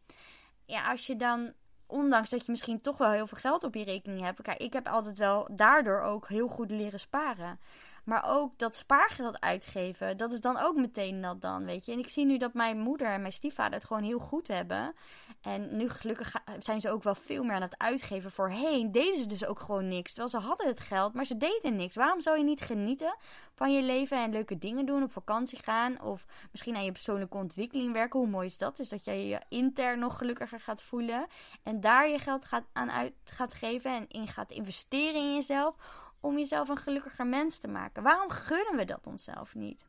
ja, 0.65 0.91
als 0.91 1.07
je 1.07 1.17
dan, 1.17 1.53
ondanks 1.87 2.31
dat 2.31 2.45
je 2.45 2.51
misschien 2.51 2.81
toch 2.81 2.99
wel 2.99 3.11
heel 3.11 3.27
veel 3.27 3.39
geld 3.39 3.65
op 3.65 3.75
je 3.75 3.85
rekening 3.85 4.21
hebt. 4.21 4.43
Kijk, 4.43 4.59
ik 4.59 4.73
heb 4.73 4.89
altijd 4.89 5.19
wel 5.19 5.49
daardoor 5.53 6.01
ook 6.01 6.29
heel 6.29 6.49
goed 6.49 6.71
leren 6.71 7.01
sparen. 7.01 7.61
Maar 8.07 8.25
ook 8.27 8.59
dat 8.59 8.77
spaargeld 8.77 9.41
uitgeven, 9.41 10.17
dat 10.17 10.33
is 10.33 10.41
dan 10.41 10.59
ook 10.59 10.77
meteen 10.77 11.21
dat 11.21 11.41
dan, 11.41 11.65
weet 11.65 11.87
je. 11.87 11.93
En 11.93 11.99
ik 11.99 12.09
zie 12.09 12.27
nu 12.27 12.39
dat 12.39 12.55
mijn 12.55 12.79
moeder 12.79 13.07
en 13.07 13.21
mijn 13.21 13.33
stiefvader 13.33 13.75
het 13.75 13.85
gewoon 13.85 14.03
heel 14.03 14.19
goed 14.19 14.49
hebben. 14.49 14.95
En 15.41 15.77
nu 15.77 15.89
gelukkig 15.89 16.35
zijn 16.59 16.81
ze 16.81 16.91
ook 16.91 17.03
wel 17.03 17.15
veel 17.15 17.43
meer 17.45 17.55
aan 17.55 17.63
het 17.63 17.79
uitgeven. 17.79 18.31
Voorheen 18.31 18.93
deden 18.93 19.19
ze 19.19 19.27
dus 19.27 19.47
ook 19.47 19.61
gewoon 19.61 19.89
niks. 19.89 20.13
Terwijl 20.13 20.29
ze 20.29 20.49
hadden 20.49 20.67
het 20.67 20.81
geld, 20.81 21.15
maar 21.15 21.25
ze 21.25 21.37
deden 21.37 21.77
niks. 21.77 21.95
Waarom 21.95 22.21
zou 22.21 22.39
je 22.39 22.45
niet 22.45 22.61
genieten 22.61 23.17
van 23.55 23.73
je 23.73 23.83
leven 23.83 24.23
en 24.23 24.33
leuke 24.33 24.59
dingen 24.59 24.87
doen, 24.87 25.03
op 25.03 25.13
vakantie 25.13 25.59
gaan 25.63 26.01
of 26.01 26.27
misschien 26.51 26.77
aan 26.77 26.85
je 26.85 26.93
persoonlijke 26.93 27.37
ontwikkeling 27.37 27.93
werken? 27.93 28.21
Hoe 28.21 28.29
mooi 28.29 28.47
is 28.47 28.59
dat? 28.59 28.79
Is 28.79 28.89
dat 28.89 29.05
jij 29.05 29.27
je 29.27 29.41
intern 29.49 29.99
nog 29.99 30.19
gelukkiger 30.19 30.61
gaat 30.61 30.83
voelen 30.83 31.27
en 31.63 31.81
daar 31.81 32.09
je 32.09 32.19
geld 32.19 32.45
gaat 32.45 32.65
aan 32.73 32.91
uit 32.91 33.13
gaat 33.25 33.55
geven 33.55 33.91
en 33.95 34.09
in 34.09 34.29
gaat 34.29 34.51
investeren 34.51 35.21
in 35.21 35.35
jezelf 35.35 35.75
om 36.21 36.39
jezelf 36.39 36.69
een 36.69 36.77
gelukkiger 36.77 37.27
mens 37.27 37.59
te 37.59 37.69
maken. 37.69 38.03
Waarom 38.03 38.31
gunnen 38.31 38.77
we 38.77 38.85
dat 38.85 39.07
onszelf 39.07 39.55
niet? 39.55 39.85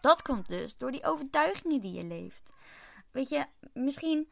Dat 0.00 0.22
komt 0.22 0.48
dus 0.48 0.76
door 0.76 0.90
die 0.92 1.04
overtuigingen 1.04 1.80
die 1.80 1.92
je 1.92 2.04
leeft. 2.04 2.52
Weet 3.10 3.28
je, 3.28 3.46
misschien 3.72 4.28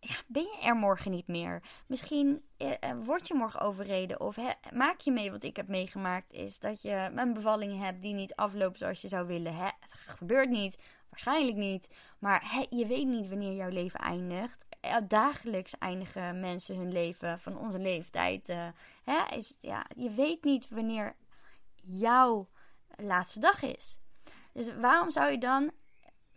ja, 0.00 0.16
ben 0.26 0.42
je 0.42 0.58
er 0.62 0.76
morgen 0.76 1.10
niet 1.10 1.26
meer. 1.26 1.62
Misschien 1.86 2.44
eh, 2.56 2.72
eh 2.80 2.96
word 3.04 3.28
je 3.28 3.34
morgen 3.34 3.60
overreden. 3.60 4.20
Of 4.20 4.36
maak 4.72 5.00
je 5.00 5.10
mee 5.10 5.30
wat 5.30 5.44
ik 5.44 5.56
heb 5.56 5.68
meegemaakt. 5.68 6.32
Is 6.32 6.58
dat 6.58 6.82
je 6.82 7.10
een 7.14 7.32
bevalling 7.32 7.78
hebt 7.78 8.02
die 8.02 8.14
niet 8.14 8.34
afloopt 8.34 8.78
zoals 8.78 9.00
je 9.00 9.08
zou 9.08 9.26
willen. 9.26 9.54
Hè? 9.54 9.64
Het 9.64 9.92
gebeurt 9.92 10.50
niet. 10.50 10.78
Waarschijnlijk 11.10 11.56
niet. 11.56 11.88
Maar 12.18 12.66
je 12.70 12.86
weet 12.86 13.06
niet 13.06 13.28
wanneer 13.28 13.54
jouw 13.54 13.68
leven 13.70 14.00
eindigt. 14.00 14.64
Eh, 14.84 14.96
dagelijks 15.08 15.78
eindigen 15.78 16.40
mensen 16.40 16.76
hun 16.76 16.92
leven 16.92 17.38
van 17.38 17.58
onze 17.58 17.78
leeftijd. 17.78 18.48
Uh, 18.48 18.66
hè, 19.04 19.36
is, 19.36 19.56
ja, 19.60 19.86
je 19.96 20.10
weet 20.10 20.44
niet 20.44 20.68
wanneer 20.68 21.16
jouw 21.82 22.48
laatste 22.96 23.40
dag 23.40 23.62
is. 23.62 23.96
Dus 24.52 24.76
waarom 24.76 25.10
zou 25.10 25.30
je 25.30 25.38
dan 25.38 25.70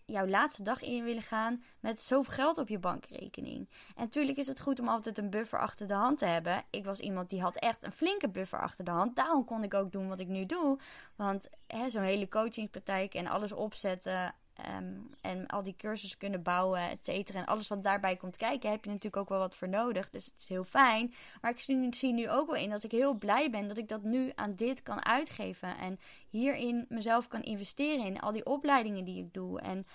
jouw 0.05 0.27
laatste 0.27 0.63
dag 0.63 0.81
in 0.81 1.03
willen 1.03 1.23
gaan 1.23 1.63
met 1.79 2.01
zoveel 2.01 2.33
geld 2.33 2.57
op 2.57 2.67
je 2.67 2.79
bankrekening? 2.79 3.69
En 3.95 4.03
natuurlijk 4.03 4.37
is 4.37 4.47
het 4.47 4.59
goed 4.59 4.79
om 4.79 4.87
altijd 4.87 5.17
een 5.17 5.29
buffer 5.29 5.59
achter 5.59 5.87
de 5.87 5.93
hand 5.93 6.17
te 6.17 6.25
hebben. 6.25 6.63
Ik 6.69 6.85
was 6.85 6.99
iemand 6.99 7.29
die 7.29 7.41
had 7.41 7.55
echt 7.55 7.83
een 7.83 7.91
flinke 7.91 8.29
buffer 8.29 8.61
achter 8.61 8.85
de 8.85 8.91
hand. 8.91 9.15
Daarom 9.15 9.45
kon 9.45 9.63
ik 9.63 9.73
ook 9.73 9.91
doen 9.91 10.07
wat 10.07 10.19
ik 10.19 10.27
nu 10.27 10.45
doe. 10.45 10.79
Want 11.15 11.49
zo'n 11.87 12.01
hele 12.01 12.27
coachingspraktijk 12.27 13.13
en 13.13 13.27
alles 13.27 13.51
opzetten 13.51 14.35
Ehm, 14.57 14.93
en 15.21 15.47
al 15.47 15.63
die 15.63 15.75
cursussen 15.75 16.19
kunnen 16.19 16.43
bouwen, 16.43 16.89
et 16.89 17.05
cetera. 17.05 17.39
En 17.39 17.45
alles 17.45 17.67
wat 17.67 17.83
daarbij 17.83 18.15
komt 18.15 18.37
kijken, 18.37 18.69
heb 18.69 18.83
je 18.83 18.89
natuurlijk 18.89 19.17
ook 19.17 19.29
wel 19.29 19.39
wat 19.39 19.55
voor 19.55 19.69
nodig. 19.69 20.09
Dus 20.09 20.25
het 20.25 20.39
is 20.39 20.49
heel 20.49 20.63
fijn. 20.63 21.13
Maar 21.41 21.51
ik 21.51 21.93
zie 21.93 22.13
nu 22.13 22.29
ook 22.29 22.51
wel 22.51 22.61
in 22.61 22.69
dat 22.69 22.83
ik 22.83 22.91
heel 22.91 23.13
blij 23.13 23.49
ben 23.49 23.67
dat 23.67 23.77
ik 23.77 23.87
dat 23.87 24.03
nu 24.03 24.31
aan 24.35 24.55
dit 24.55 24.83
kan 24.83 25.05
uitgeven. 25.05 25.77
En 25.77 25.99
hierin 26.29 26.85
mezelf 26.89 27.27
kan 27.27 27.43
investeren 27.43 28.05
in 28.05 28.19
al 28.19 28.31
die 28.31 28.45
opleidingen 28.45 29.05
die 29.05 29.23
ik 29.23 29.33
doe. 29.33 29.61
En 29.61 29.85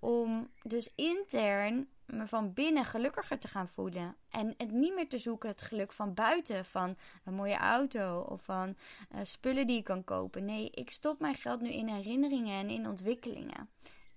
om 0.00 0.50
dus 0.62 0.92
intern 0.94 1.88
me 2.06 2.26
van 2.26 2.52
binnen 2.52 2.84
gelukkiger 2.84 3.38
te 3.38 3.48
gaan 3.48 3.68
voelen. 3.68 4.16
En 4.30 4.54
het 4.56 4.70
niet 4.70 4.94
meer 4.94 5.08
te 5.08 5.18
zoeken 5.18 5.48
het 5.48 5.62
geluk 5.62 5.92
van 5.92 6.14
buiten, 6.14 6.64
van 6.64 6.96
een 7.24 7.34
mooie 7.34 7.56
auto 7.56 8.20
of 8.20 8.42
van 8.42 8.76
uh, 9.14 9.20
spullen 9.22 9.66
die 9.66 9.78
ik 9.78 9.84
kan 9.84 10.04
kopen. 10.04 10.44
Nee, 10.44 10.70
ik 10.70 10.90
stop 10.90 11.20
mijn 11.20 11.34
geld 11.34 11.60
nu 11.60 11.68
in 11.68 11.88
herinneringen 11.88 12.58
en 12.58 12.70
in 12.70 12.88
ontwikkelingen 12.88 13.68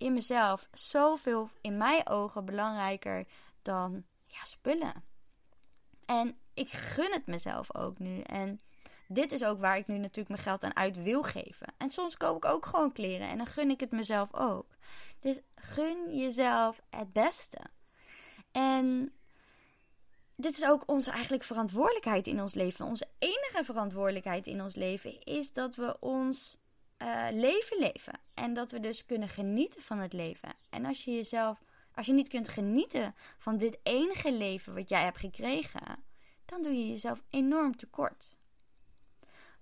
in 0.02 0.12
mezelf 0.12 0.68
zoveel 0.72 1.48
in 1.60 1.76
mijn 1.76 2.08
ogen 2.08 2.44
belangrijker 2.44 3.26
dan 3.62 4.04
ja, 4.26 4.44
spullen. 4.44 5.04
En 6.06 6.38
ik 6.54 6.70
gun 6.70 7.12
het 7.12 7.26
mezelf 7.26 7.74
ook 7.74 7.98
nu. 7.98 8.20
En 8.20 8.60
dit 9.08 9.32
is 9.32 9.44
ook 9.44 9.60
waar 9.60 9.76
ik 9.76 9.86
nu 9.86 9.98
natuurlijk 9.98 10.28
mijn 10.28 10.40
geld 10.40 10.64
aan 10.64 10.76
uit 10.76 11.02
wil 11.02 11.22
geven. 11.22 11.74
En 11.78 11.90
soms 11.90 12.16
koop 12.16 12.36
ik 12.36 12.44
ook 12.44 12.66
gewoon 12.66 12.92
kleren 12.92 13.28
en 13.28 13.36
dan 13.36 13.46
gun 13.46 13.70
ik 13.70 13.80
het 13.80 13.90
mezelf 13.90 14.34
ook. 14.34 14.66
Dus 15.20 15.40
gun 15.54 16.16
jezelf 16.16 16.80
het 16.90 17.12
beste. 17.12 17.60
En 18.52 19.12
dit 20.36 20.56
is 20.56 20.64
ook 20.64 20.82
onze 20.86 21.10
eigenlijk 21.10 21.44
verantwoordelijkheid 21.44 22.26
in 22.26 22.40
ons 22.40 22.54
leven. 22.54 22.86
Onze 22.86 23.08
enige 23.18 23.64
verantwoordelijkheid 23.64 24.46
in 24.46 24.62
ons 24.62 24.74
leven 24.74 25.22
is 25.22 25.52
dat 25.52 25.74
we 25.74 25.96
ons 26.00 26.56
uh, 27.02 27.26
leven 27.30 27.78
leven. 27.78 28.20
En 28.34 28.54
dat 28.54 28.70
we 28.70 28.80
dus 28.80 29.06
kunnen 29.06 29.28
genieten 29.28 29.82
van 29.82 29.98
het 29.98 30.12
leven. 30.12 30.54
En 30.70 30.84
als 30.84 31.04
je 31.04 31.14
jezelf, 31.14 31.62
als 31.94 32.06
je 32.06 32.12
niet 32.12 32.28
kunt 32.28 32.48
genieten 32.48 33.14
van 33.38 33.56
dit 33.56 33.78
enige 33.82 34.32
leven 34.32 34.74
wat 34.74 34.88
jij 34.88 35.02
hebt 35.02 35.18
gekregen, 35.18 36.04
dan 36.44 36.62
doe 36.62 36.72
je 36.72 36.88
jezelf 36.88 37.22
enorm 37.30 37.76
tekort. 37.76 38.36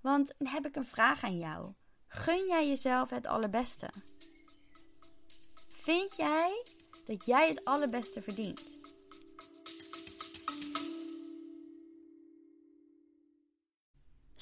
Want 0.01 0.35
dan 0.39 0.49
heb 0.49 0.67
ik 0.67 0.77
een 0.77 0.87
vraag 0.87 1.25
aan 1.25 1.39
jou. 1.39 1.73
Gun 2.07 2.47
jij 2.47 2.69
jezelf 2.69 3.11
het 3.11 3.27
allerbeste? 3.27 3.91
Vind 5.69 6.17
jij 6.17 6.63
dat 7.05 7.27
jij 7.27 7.49
het 7.49 7.65
allerbeste 7.65 8.23
verdient? 8.23 8.80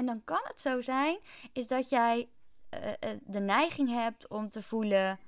En 0.00 0.06
dan 0.06 0.24
kan 0.24 0.40
het 0.42 0.60
zo 0.60 0.80
zijn, 0.80 1.18
is 1.52 1.66
dat 1.66 1.88
jij 1.88 2.28
uh, 2.70 3.10
de 3.20 3.40
neiging 3.40 3.88
hebt 3.88 4.28
om 4.28 4.48
te 4.48 4.62
voelen, 4.62 5.18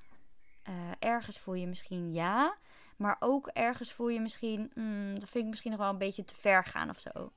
uh, 0.69 0.75
ergens 0.99 1.39
voel 1.39 1.55
je 1.55 1.67
misschien 1.67 2.13
ja, 2.13 2.57
maar 2.97 3.17
ook 3.21 3.47
ergens 3.47 3.93
voel 3.93 4.09
je 4.09 4.21
misschien, 4.21 4.73
mm, 4.75 5.19
dat 5.19 5.29
vind 5.29 5.45
ik 5.45 5.51
misschien 5.51 5.71
nog 5.71 5.81
wel 5.81 5.89
een 5.89 5.99
beetje 5.99 6.25
te 6.25 6.35
ver 6.35 6.65
gaan 6.65 6.91
of 6.91 6.99
zo. 6.99 7.33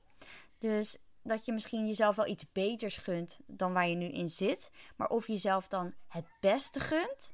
Dus 0.58 0.98
dat 1.22 1.44
je 1.44 1.52
misschien 1.52 1.86
jezelf 1.86 2.16
wel 2.16 2.26
iets 2.26 2.52
beters 2.52 2.96
gunt 2.96 3.38
dan 3.46 3.72
waar 3.72 3.88
je 3.88 3.94
nu 3.94 4.06
in 4.06 4.28
zit, 4.28 4.70
maar 4.96 5.08
of 5.08 5.26
je 5.26 5.32
jezelf 5.32 5.68
dan 5.68 5.94
het 6.08 6.26
beste 6.40 6.80
gunt. 6.80 7.32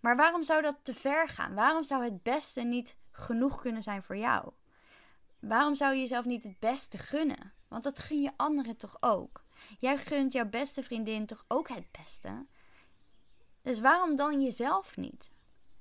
Maar 0.00 0.16
waarom 0.16 0.42
zou 0.42 0.62
dat 0.62 0.76
te 0.82 0.94
ver 0.94 1.28
gaan? 1.28 1.54
Waarom 1.54 1.82
zou 1.82 2.04
het 2.04 2.22
beste 2.22 2.62
niet 2.62 2.96
genoeg 3.10 3.60
kunnen 3.60 3.82
zijn 3.82 4.02
voor 4.02 4.16
jou? 4.16 4.52
Waarom 5.38 5.74
zou 5.74 5.94
je 5.94 6.00
jezelf 6.00 6.24
niet 6.24 6.42
het 6.42 6.58
beste 6.58 6.98
gunnen? 6.98 7.55
Want 7.68 7.84
dat 7.84 7.98
gun 7.98 8.22
je 8.22 8.32
anderen 8.36 8.76
toch 8.76 8.96
ook? 9.00 9.44
Jij 9.78 9.98
gunt 9.98 10.32
jouw 10.32 10.48
beste 10.48 10.82
vriendin 10.82 11.26
toch 11.26 11.44
ook 11.48 11.68
het 11.68 11.86
beste? 11.90 12.46
Dus 13.62 13.80
waarom 13.80 14.16
dan 14.16 14.42
jezelf 14.42 14.96
niet? 14.96 15.30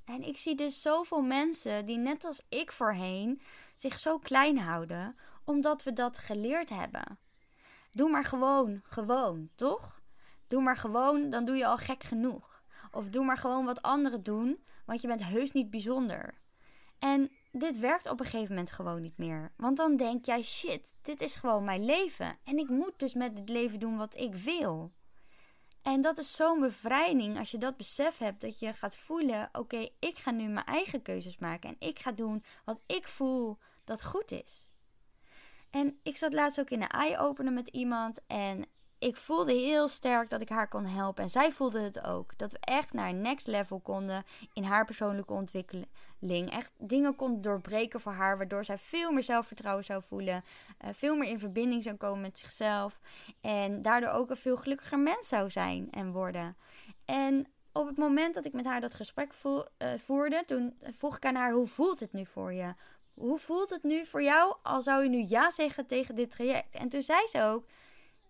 En 0.05 0.23
ik 0.23 0.37
zie 0.37 0.55
dus 0.55 0.81
zoveel 0.81 1.21
mensen 1.21 1.85
die 1.85 1.97
net 1.97 2.25
als 2.25 2.45
ik 2.49 2.71
voorheen 2.71 3.41
zich 3.75 3.99
zo 3.99 4.17
klein 4.19 4.57
houden, 4.57 5.17
omdat 5.43 5.83
we 5.83 5.93
dat 5.93 6.17
geleerd 6.17 6.69
hebben. 6.69 7.19
Doe 7.91 8.09
maar 8.09 8.25
gewoon, 8.25 8.81
gewoon, 8.83 9.49
toch? 9.55 10.01
Doe 10.47 10.61
maar 10.61 10.77
gewoon, 10.77 11.29
dan 11.29 11.45
doe 11.45 11.55
je 11.55 11.65
al 11.65 11.77
gek 11.77 12.03
genoeg. 12.03 12.63
Of 12.91 13.09
doe 13.09 13.25
maar 13.25 13.37
gewoon 13.37 13.65
wat 13.65 13.81
anderen 13.81 14.23
doen, 14.23 14.63
want 14.85 15.01
je 15.01 15.07
bent 15.07 15.23
heus 15.23 15.51
niet 15.51 15.69
bijzonder. 15.69 16.41
En 16.99 17.31
dit 17.59 17.79
werkt 17.79 18.09
op 18.09 18.19
een 18.19 18.25
gegeven 18.25 18.55
moment 18.55 18.71
gewoon 18.71 19.01
niet 19.01 19.17
meer. 19.17 19.51
Want 19.57 19.77
dan 19.77 19.97
denk 19.97 20.25
jij, 20.25 20.43
shit, 20.43 20.93
dit 21.01 21.21
is 21.21 21.35
gewoon 21.35 21.63
mijn 21.63 21.85
leven. 21.85 22.37
En 22.43 22.57
ik 22.57 22.69
moet 22.69 22.99
dus 22.99 23.13
met 23.13 23.37
het 23.37 23.49
leven 23.49 23.79
doen 23.79 23.97
wat 23.97 24.15
ik 24.15 24.35
wil. 24.35 24.91
En 25.81 26.01
dat 26.01 26.17
is 26.17 26.35
zo'n 26.35 26.59
bevrijding 26.59 27.37
als 27.37 27.51
je 27.51 27.57
dat 27.57 27.77
besef 27.77 28.17
hebt. 28.17 28.41
Dat 28.41 28.59
je 28.59 28.73
gaat 28.73 28.95
voelen, 28.95 29.49
oké, 29.51 29.89
ik 29.99 30.17
ga 30.17 30.31
nu 30.31 30.47
mijn 30.47 30.65
eigen 30.65 31.01
keuzes 31.01 31.37
maken. 31.37 31.69
En 31.69 31.87
ik 31.87 31.99
ga 31.99 32.11
doen 32.11 32.43
wat 32.65 32.81
ik 32.85 33.07
voel 33.07 33.57
dat 33.83 34.03
goed 34.03 34.31
is. 34.31 34.69
En 35.69 35.99
ik 36.03 36.17
zat 36.17 36.33
laatst 36.33 36.59
ook 36.59 36.69
in 36.69 36.81
een 36.81 36.87
eye-opener 36.87 37.53
met 37.53 37.67
iemand. 37.67 38.19
En 38.27 38.65
ik 38.99 39.17
voelde 39.17 39.53
heel 39.53 39.87
sterk 39.87 40.29
dat 40.29 40.41
ik 40.41 40.49
haar 40.49 40.67
kon 40.67 40.85
helpen. 40.85 41.23
En 41.23 41.29
zij 41.29 41.51
voelde 41.51 41.79
het 41.79 42.03
ook. 42.03 42.37
Dat 42.37 42.51
we 42.51 42.57
echt 42.59 42.93
naar 42.93 43.09
een 43.09 43.21
next 43.21 43.47
level 43.47 43.79
konden 43.79 44.23
in 44.53 44.63
haar 44.63 44.85
persoonlijke 44.85 45.33
ontwikkeling. 45.33 46.51
Echt 46.51 46.71
dingen 46.77 47.15
kon 47.15 47.41
doorbreken 47.41 47.99
voor 47.99 48.11
haar. 48.11 48.37
Waardoor 48.37 48.65
zij 48.65 48.77
veel 48.77 49.11
meer 49.11 49.23
zelfvertrouwen 49.23 49.83
zou 49.83 50.03
voelen. 50.03 50.43
Uh, 50.83 50.89
veel 50.93 51.15
meer 51.15 51.29
in 51.29 51.39
verbinding 51.39 51.83
zou 51.83 51.95
komen 51.95 52.21
met 52.21 52.39
zichzelf. 52.39 52.99
En 53.41 53.81
daardoor 53.81 54.09
ook 54.09 54.29
een 54.29 54.37
veel 54.37 54.57
gelukkiger 54.57 54.99
mens 54.99 55.27
zou 55.27 55.49
zijn 55.49 55.87
en 55.91 56.11
worden. 56.11 56.55
En 57.05 57.47
op 57.71 57.87
het 57.87 57.97
moment 57.97 58.35
dat 58.35 58.45
ik 58.45 58.53
met 58.53 58.65
haar 58.65 58.81
dat 58.81 58.93
gesprek 58.93 59.33
uh, 59.43 59.59
voerde, 59.97 60.43
toen 60.45 60.77
vroeg 60.81 61.15
ik 61.15 61.25
aan 61.25 61.35
haar: 61.35 61.51
hoe 61.51 61.67
voelt 61.67 61.99
het 61.99 62.13
nu 62.13 62.25
voor 62.25 62.53
je? 62.53 62.73
Hoe 63.13 63.39
voelt 63.39 63.69
het 63.69 63.83
nu 63.83 64.05
voor 64.05 64.23
jou? 64.23 64.55
Al 64.63 64.81
zou 64.81 65.03
je 65.03 65.09
nu 65.09 65.25
ja 65.27 65.51
zeggen 65.51 65.85
tegen 65.85 66.15
dit 66.15 66.31
traject. 66.31 66.75
En 66.75 66.89
toen 66.89 67.01
zei 67.01 67.27
ze 67.27 67.41
ook 67.41 67.65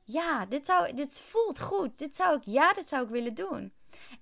ja, 0.06 0.46
dit, 0.46 0.66
zou, 0.66 0.94
dit 0.94 1.20
voelt 1.20 1.60
goed. 1.60 1.98
Dit 1.98 2.16
zou 2.16 2.38
ik, 2.38 2.44
ja, 2.44 2.74
dit 2.74 2.90
zou 2.90 3.04
ik 3.04 3.10
willen 3.10 3.34
doen. 3.34 3.74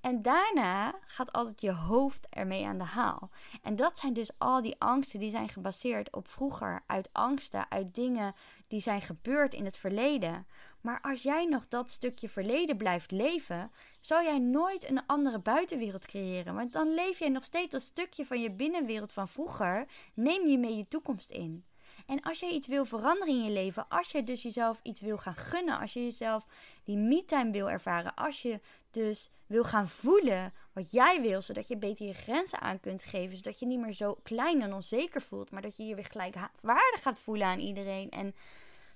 En 0.01 0.21
daarna 0.21 0.95
gaat 1.05 1.31
altijd 1.31 1.61
je 1.61 1.71
hoofd 1.71 2.27
ermee 2.29 2.65
aan 2.65 2.77
de 2.77 2.83
haal. 2.83 3.29
En 3.61 3.75
dat 3.75 3.99
zijn 3.99 4.13
dus 4.13 4.31
al 4.37 4.61
die 4.61 4.75
angsten 4.79 5.19
die 5.19 5.29
zijn 5.29 5.49
gebaseerd 5.49 6.13
op 6.15 6.27
vroeger, 6.27 6.83
uit 6.87 7.09
angsten, 7.11 7.71
uit 7.71 7.95
dingen 7.95 8.35
die 8.67 8.79
zijn 8.79 9.01
gebeurd 9.01 9.53
in 9.53 9.65
het 9.65 9.77
verleden. 9.77 10.47
Maar 10.81 11.01
als 11.01 11.21
jij 11.21 11.45
nog 11.45 11.67
dat 11.67 11.91
stukje 11.91 12.29
verleden 12.29 12.77
blijft 12.77 13.11
leven, 13.11 13.71
zal 13.99 14.23
jij 14.23 14.39
nooit 14.39 14.89
een 14.89 15.05
andere 15.05 15.39
buitenwereld 15.39 16.05
creëren. 16.05 16.55
Want 16.55 16.73
dan 16.73 16.93
leef 16.93 17.19
je 17.19 17.29
nog 17.29 17.43
steeds 17.43 17.73
een 17.73 17.81
stukje 17.81 18.25
van 18.25 18.41
je 18.41 18.51
binnenwereld 18.51 19.13
van 19.13 19.27
vroeger, 19.27 19.85
neem 20.13 20.47
je 20.47 20.57
mee 20.57 20.77
je 20.77 20.87
toekomst 20.87 21.29
in. 21.29 21.65
En 22.05 22.21
als 22.21 22.39
jij 22.39 22.49
iets 22.49 22.67
wil 22.67 22.85
veranderen 22.85 23.33
in 23.33 23.43
je 23.43 23.51
leven, 23.51 23.85
als 23.89 24.11
je 24.11 24.23
dus 24.23 24.43
jezelf 24.43 24.79
iets 24.83 25.01
wil 25.01 25.17
gaan 25.17 25.35
gunnen, 25.35 25.79
als 25.79 25.93
je 25.93 26.03
jezelf 26.03 26.45
die 26.83 26.97
me-time 26.97 27.51
wil 27.51 27.69
ervaren, 27.69 28.13
als 28.15 28.41
je 28.41 28.59
dus 28.91 29.29
wil 29.47 29.63
gaan 29.63 29.87
voelen 29.87 30.53
wat 30.73 30.91
jij 30.91 31.21
wil, 31.21 31.41
zodat 31.41 31.67
je 31.67 31.77
beter 31.77 32.05
je 32.05 32.13
grenzen 32.13 32.61
aan 32.61 32.79
kunt 32.79 33.03
geven, 33.03 33.37
zodat 33.37 33.59
je 33.59 33.65
niet 33.65 33.79
meer 33.79 33.93
zo 33.93 34.17
klein 34.23 34.61
en 34.61 34.73
onzeker 34.73 35.21
voelt, 35.21 35.51
maar 35.51 35.61
dat 35.61 35.77
je 35.77 35.85
je 35.85 35.95
weer 35.95 36.07
gelijk 36.11 36.35
waarde 36.61 36.97
gaat 37.01 37.19
voelen 37.19 37.47
aan 37.47 37.59
iedereen 37.59 38.09
en 38.09 38.35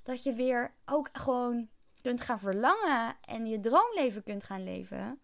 dat 0.03 0.23
je 0.23 0.33
weer 0.33 0.73
ook 0.85 1.09
gewoon 1.13 1.67
kunt 2.01 2.21
gaan 2.21 2.39
verlangen 2.39 3.15
en 3.21 3.45
je 3.45 3.59
droomleven 3.59 4.23
kunt 4.23 4.43
gaan 4.43 4.63
leven. 4.63 5.21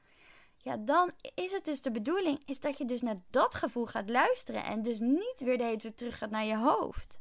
Ja, 0.57 0.77
dan 0.77 1.12
is 1.36 1.51
het 1.51 1.65
dus 1.65 1.81
de 1.81 1.91
bedoeling 1.91 2.41
is 2.45 2.60
dat 2.60 2.77
je 2.77 2.86
dus 2.86 3.01
naar 3.01 3.21
dat 3.29 3.55
gevoel 3.55 3.86
gaat 3.86 4.10
luisteren 4.10 4.63
en 4.63 4.81
dus 4.81 4.99
niet 4.99 5.39
weer 5.39 5.57
de 5.57 5.63
hele 5.63 5.77
tijd 5.77 5.97
terug 5.97 6.17
gaat 6.17 6.29
naar 6.29 6.45
je 6.45 6.57
hoofd. 6.57 7.17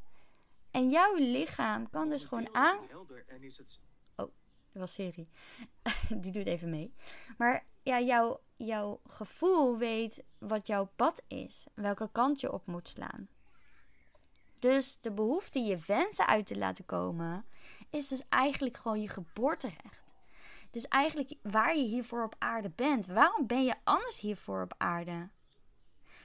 En 0.72 0.90
jouw 0.90 1.14
lichaam 1.14 1.90
kan 1.90 2.08
dus 2.08 2.24
gewoon 2.24 2.54
aan. 2.54 2.78
Oh, 4.16 4.28
dat 4.72 4.80
was 4.80 4.92
serie. 4.92 5.28
Die 6.22 6.32
doet 6.32 6.46
even 6.46 6.70
mee. 6.70 6.94
Maar 7.38 7.66
ja, 7.82 8.00
jouw, 8.00 8.40
jouw 8.56 9.00
gevoel 9.06 9.78
weet 9.78 10.24
wat 10.38 10.66
jouw 10.66 10.90
pad 10.96 11.22
is. 11.28 11.66
Welke 11.74 12.08
kant 12.12 12.40
je 12.40 12.52
op 12.52 12.66
moet 12.66 12.88
slaan. 12.88 13.28
Dus 14.58 14.98
de 15.00 15.12
behoefte 15.12 15.58
je 15.58 15.78
wensen 15.86 16.26
uit 16.26 16.46
te 16.46 16.58
laten 16.58 16.84
komen, 16.84 17.44
is 17.90 18.08
dus 18.08 18.22
eigenlijk 18.28 18.76
gewoon 18.76 19.00
je 19.00 19.08
geboorterecht. 19.08 20.02
Dus 20.70 20.88
eigenlijk 20.88 21.34
waar 21.42 21.76
je 21.76 21.82
hiervoor 21.82 22.24
op 22.24 22.34
aarde 22.38 22.70
bent. 22.70 23.06
Waarom 23.06 23.46
ben 23.46 23.64
je 23.64 23.74
anders 23.84 24.20
hiervoor 24.20 24.62
op 24.62 24.74
aarde? 24.78 25.28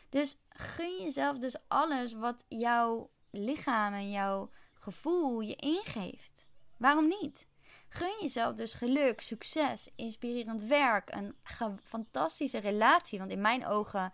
Dus 0.10 0.40
gun 0.50 1.02
jezelf 1.02 1.38
dus 1.38 1.56
alles 1.68 2.14
wat 2.14 2.46
jouw 2.48 3.10
lichaam 3.32 3.94
en 3.94 4.12
jouw 4.12 4.50
gevoel 4.74 5.40
je 5.40 5.56
ingeeft. 5.56 6.46
Waarom 6.78 7.08
niet? 7.08 7.48
Gun 7.90 8.18
jezelf 8.22 8.56
dus 8.56 8.74
geluk, 8.74 9.22
succes, 9.22 9.90
inspirerend 9.96 10.62
werk, 10.62 11.10
een 11.14 11.36
fantastische 11.84 12.58
relatie. 12.58 13.20
Want 13.20 13.32
in 13.32 13.42
mijn 13.42 13.66
ogen 13.66 14.12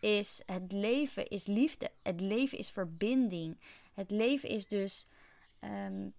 is 0.00 0.42
het 0.46 0.72
leven 0.72 1.28
is 1.28 1.46
liefde. 1.46 1.90
Het 2.02 2.20
leven 2.20 2.58
is 2.58 2.70
verbinding. 2.70 3.60
Het 3.94 4.10
leven 4.10 4.48
is 4.48 4.66
dus 4.66 5.06
um, 5.60 6.14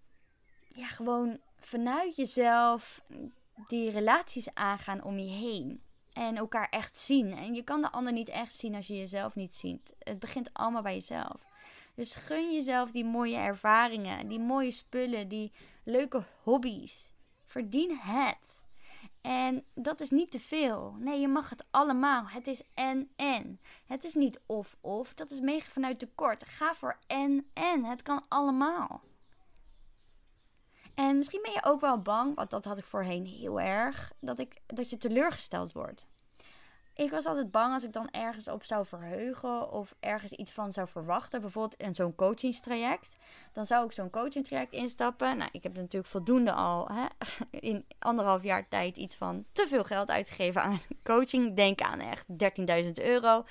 ja, 0.74 0.88
gewoon 0.88 1.40
vanuit 1.58 2.16
jezelf 2.16 3.02
die 3.68 3.92
relaties 3.92 4.54
aangaan 4.54 5.04
om 5.04 5.20
je 5.20 5.30
heen. 5.30 5.82
En 6.14 6.38
elkaar 6.38 6.70
echt 6.70 7.00
zien. 7.00 7.34
En 7.34 7.54
je 7.54 7.64
kan 7.64 7.82
de 7.82 7.92
ander 7.92 8.14
niet 8.14 8.30
echt 8.30 8.54
zien 8.54 8.76
als 8.76 8.88
je 8.88 8.98
jezelf 8.98 9.36
niet 9.36 9.56
ziet. 9.56 9.94
Het 10.00 10.20
begint 10.20 10.54
allemaal 10.54 10.82
bij 10.82 10.94
jezelf. 10.94 11.46
Dus 11.98 12.16
gun 12.16 12.54
jezelf 12.54 12.92
die 12.92 13.06
mooie 13.06 13.38
ervaringen, 13.38 14.28
die 14.28 14.40
mooie 14.40 14.72
spullen, 14.72 15.28
die 15.28 15.52
leuke 15.84 16.24
hobby's. 16.44 17.12
Verdien 17.46 17.98
het. 17.98 18.66
En 19.22 19.66
dat 19.74 20.02
is 20.02 20.10
niet 20.10 20.32
te 20.32 20.40
veel. 20.40 20.96
Nee, 21.00 21.20
je 21.20 21.28
mag 21.28 21.50
het 21.50 21.66
allemaal. 21.72 22.28
Het 22.28 22.48
is 22.48 22.62
en 22.74 23.10
en. 23.16 23.60
Het 23.86 24.04
is 24.04 24.14
niet 24.14 24.40
of 24.46 24.78
of. 24.82 25.14
Dat 25.14 25.32
is 25.32 25.40
mega 25.40 25.70
vanuit 25.70 26.00
tekort. 26.00 26.46
Ga 26.46 26.74
voor 26.74 26.98
en 27.08 27.50
en. 27.54 27.84
Het 27.84 28.02
kan 28.02 28.26
allemaal. 28.28 29.02
En 30.94 31.18
misschien 31.18 31.42
ben 31.42 31.52
je 31.52 31.64
ook 31.64 31.80
wel 31.80 32.02
bang, 32.02 32.36
want 32.36 32.50
dat 32.50 32.66
had 32.66 32.78
ik 32.78 32.84
voorheen 32.84 33.26
heel 33.26 33.60
erg, 33.60 34.12
dat, 34.20 34.40
ik, 34.40 34.62
dat 34.66 34.90
je 34.90 34.98
teleurgesteld 34.98 35.72
wordt. 35.72 36.08
Ik 36.98 37.12
was 37.12 37.26
altijd 37.26 37.52
bang 37.52 37.74
als 37.74 37.84
ik 37.84 37.94
dan 37.94 38.10
ergens 38.12 38.48
op 38.48 38.64
zou 38.64 38.86
verheugen 38.86 39.72
of 39.72 39.96
ergens 40.00 40.32
iets 40.32 40.52
van 40.52 40.72
zou 40.72 40.88
verwachten. 40.88 41.42
Bijvoorbeeld 41.42 41.82
in 41.82 41.96
zo'n 41.96 42.16
coachingstraject. 42.16 43.16
Dan 43.54 43.66
zou 43.66 43.86
ik 43.86 43.92
zo'n 43.92 44.10
coachingstraject 44.10 44.74
instappen. 44.74 45.38
Nou, 45.38 45.50
ik 45.54 45.64
heb 45.64 45.76
natuurlijk 45.76 46.12
voldoende 46.12 46.52
al 46.52 46.88
hè, 46.88 47.06
in 47.70 47.86
anderhalf 48.00 48.44
jaar 48.44 48.68
tijd 48.68 48.98
iets 48.98 49.16
van 49.16 49.46
te 49.52 49.66
veel 49.68 49.84
geld 49.84 50.10
uitgegeven 50.10 50.62
aan 50.62 50.80
coaching. 51.04 51.56
Denk 51.56 51.82
aan 51.82 52.00
echt 52.00 52.26
13.000 52.84 52.92
euro. 52.94 53.44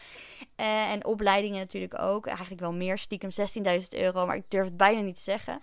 Eh, 0.57 0.91
en 0.91 1.05
opleidingen 1.05 1.59
natuurlijk 1.59 1.99
ook. 1.99 2.27
Eigenlijk 2.27 2.61
wel 2.61 2.73
meer, 2.73 2.99
stiekem 2.99 3.31
16.000 3.81 3.89
euro. 3.89 4.27
Maar 4.27 4.37
ik 4.37 4.51
durf 4.51 4.65
het 4.65 4.77
bijna 4.77 5.01
niet 5.01 5.17
te 5.17 5.23
zeggen. 5.23 5.61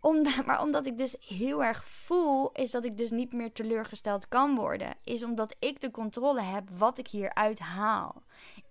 Om, 0.00 0.22
maar 0.46 0.62
omdat 0.62 0.86
ik 0.86 0.98
dus 0.98 1.16
heel 1.26 1.64
erg 1.64 1.84
voel, 1.84 2.52
is 2.52 2.70
dat 2.70 2.84
ik 2.84 2.96
dus 2.96 3.10
niet 3.10 3.32
meer 3.32 3.52
teleurgesteld 3.52 4.28
kan 4.28 4.54
worden. 4.54 4.96
Is 5.04 5.24
omdat 5.24 5.56
ik 5.58 5.80
de 5.80 5.90
controle 5.90 6.42
heb 6.42 6.70
wat 6.70 6.98
ik 6.98 7.08
hieruit 7.18 7.58
haal. 7.58 8.22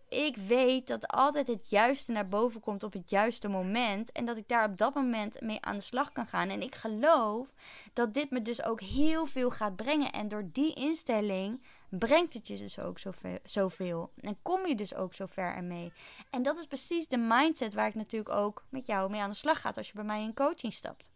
Ik 0.10 0.38
weet 0.38 0.88
dat 0.88 1.08
altijd 1.08 1.48
het 1.48 1.70
juiste 1.70 2.12
naar 2.12 2.28
boven 2.28 2.62
komt 2.62 2.84
op 2.84 2.94
het 2.94 3.10
juiste 3.10 3.48
moment. 3.48 4.12
En 4.12 4.26
dat 4.26 4.38
ik 4.38 4.48
daar 4.48 4.70
op 4.70 4.78
dat 4.78 4.94
moment 4.94 5.42
mee 5.42 5.62
aan 5.62 5.76
de 5.76 5.82
slag 5.82 6.12
kan 6.12 6.28
gaan. 6.28 6.50
En 6.50 6.62
ik 6.62 6.76
geloof 6.76 7.54
dat 7.94 8.14
dit 8.14 8.30
me 8.30 8.42
dus 8.42 8.64
ook 8.64 8.82
heel 8.82 9.26
veel 9.26 9.50
gaat 9.50 9.76
brengen. 9.76 10.12
En 10.12 10.28
door 10.28 10.50
die 10.52 10.74
instelling 10.74 11.64
brengt 11.90 12.34
het 12.34 12.48
je 12.48 12.58
dus 12.58 12.80
ook 12.80 12.98
zoveel. 13.44 14.12
En 14.22 14.38
kom 14.42 14.68
je 14.68 14.76
dus 14.76 14.96
ook 14.96 15.14
zo 15.14 15.26
ver 15.26 15.56
ermee. 15.56 15.92
En 16.30 16.44
dat 16.44 16.58
is 16.58 16.68
precies 16.68 17.08
de 17.08 17.18
mindset 17.18 17.74
waar 17.74 17.88
ik 17.88 17.96
natuurlijk 17.96 18.36
ook 18.36 18.66
met 18.70 18.88
jou 18.88 19.10
mee 19.10 19.22
aan 19.22 19.30
de 19.30 19.36
slag 19.36 19.62
ga 19.62 19.72
als 19.76 19.88
je 19.88 19.94
bij 19.94 20.04
mij 20.04 20.22
in 20.22 20.34
coaching 20.34 20.74
stapt. 20.74 21.10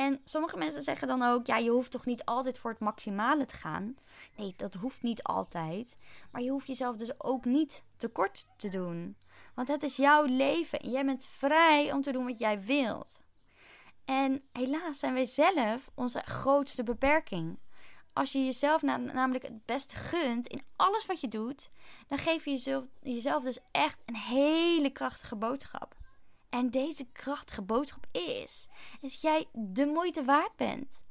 En 0.00 0.20
sommige 0.24 0.56
mensen 0.56 0.82
zeggen 0.82 1.08
dan 1.08 1.22
ook: 1.22 1.46
ja, 1.46 1.56
je 1.56 1.70
hoeft 1.70 1.90
toch 1.90 2.04
niet 2.04 2.24
altijd 2.24 2.58
voor 2.58 2.70
het 2.70 2.80
maximale 2.80 3.46
te 3.46 3.56
gaan? 3.56 3.96
Nee, 4.36 4.54
dat 4.56 4.74
hoeft 4.74 5.02
niet 5.02 5.22
altijd. 5.22 5.96
Maar 6.30 6.42
je 6.42 6.50
hoeft 6.50 6.66
jezelf 6.66 6.96
dus 6.96 7.20
ook 7.20 7.44
niet 7.44 7.84
tekort 7.96 8.46
te 8.56 8.68
doen. 8.68 9.16
Want 9.54 9.68
het 9.68 9.82
is 9.82 9.96
jouw 9.96 10.24
leven 10.24 10.80
en 10.80 10.90
jij 10.90 11.04
bent 11.04 11.26
vrij 11.26 11.92
om 11.92 12.02
te 12.02 12.12
doen 12.12 12.26
wat 12.26 12.38
jij 12.38 12.62
wilt. 12.62 13.22
En 14.04 14.42
helaas 14.52 14.98
zijn 14.98 15.14
wij 15.14 15.24
zelf 15.24 15.90
onze 15.94 16.22
grootste 16.24 16.82
beperking. 16.82 17.58
Als 18.12 18.32
je 18.32 18.44
jezelf 18.44 18.82
namelijk 18.82 19.42
het 19.42 19.66
beste 19.66 19.94
gunt 19.94 20.46
in 20.46 20.62
alles 20.76 21.06
wat 21.06 21.20
je 21.20 21.28
doet, 21.28 21.70
dan 22.06 22.18
geef 22.18 22.44
je 22.44 22.50
jezelf, 22.50 22.84
jezelf 23.00 23.42
dus 23.42 23.58
echt 23.70 23.98
een 24.06 24.16
hele 24.16 24.90
krachtige 24.90 25.36
boodschap. 25.36 25.99
En 26.50 26.70
deze 26.70 27.06
krachtige 27.12 27.62
boodschap 27.62 28.06
is, 28.12 28.68
is 29.00 29.12
dat 29.12 29.20
jij 29.20 29.46
de 29.52 29.86
moeite 29.86 30.24
waard 30.24 30.56
bent. 30.56 31.02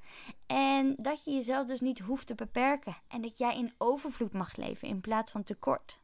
En 0.47 0.95
dat 0.97 1.23
je 1.23 1.31
jezelf 1.31 1.67
dus 1.67 1.79
niet 1.79 1.99
hoeft 1.99 2.27
te 2.27 2.35
beperken. 2.35 2.97
En 3.07 3.21
dat 3.21 3.37
jij 3.37 3.57
in 3.57 3.73
overvloed 3.77 4.33
mag 4.33 4.55
leven 4.55 4.87
in 4.87 5.01
plaats 5.01 5.31
van 5.31 5.43
tekort. 5.43 5.99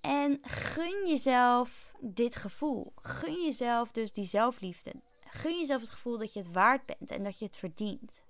En 0.00 0.38
gun 0.42 1.06
jezelf 1.06 1.94
dit 2.00 2.36
gevoel. 2.36 2.92
Gun 2.96 3.44
jezelf 3.44 3.90
dus 3.90 4.12
die 4.12 4.24
zelfliefde. 4.24 4.92
Gun 5.24 5.58
jezelf 5.58 5.80
het 5.80 5.90
gevoel 5.90 6.18
dat 6.18 6.32
je 6.32 6.40
het 6.40 6.52
waard 6.52 6.86
bent 6.86 7.10
en 7.10 7.22
dat 7.22 7.38
je 7.38 7.44
het 7.44 7.56
verdient. 7.56 8.22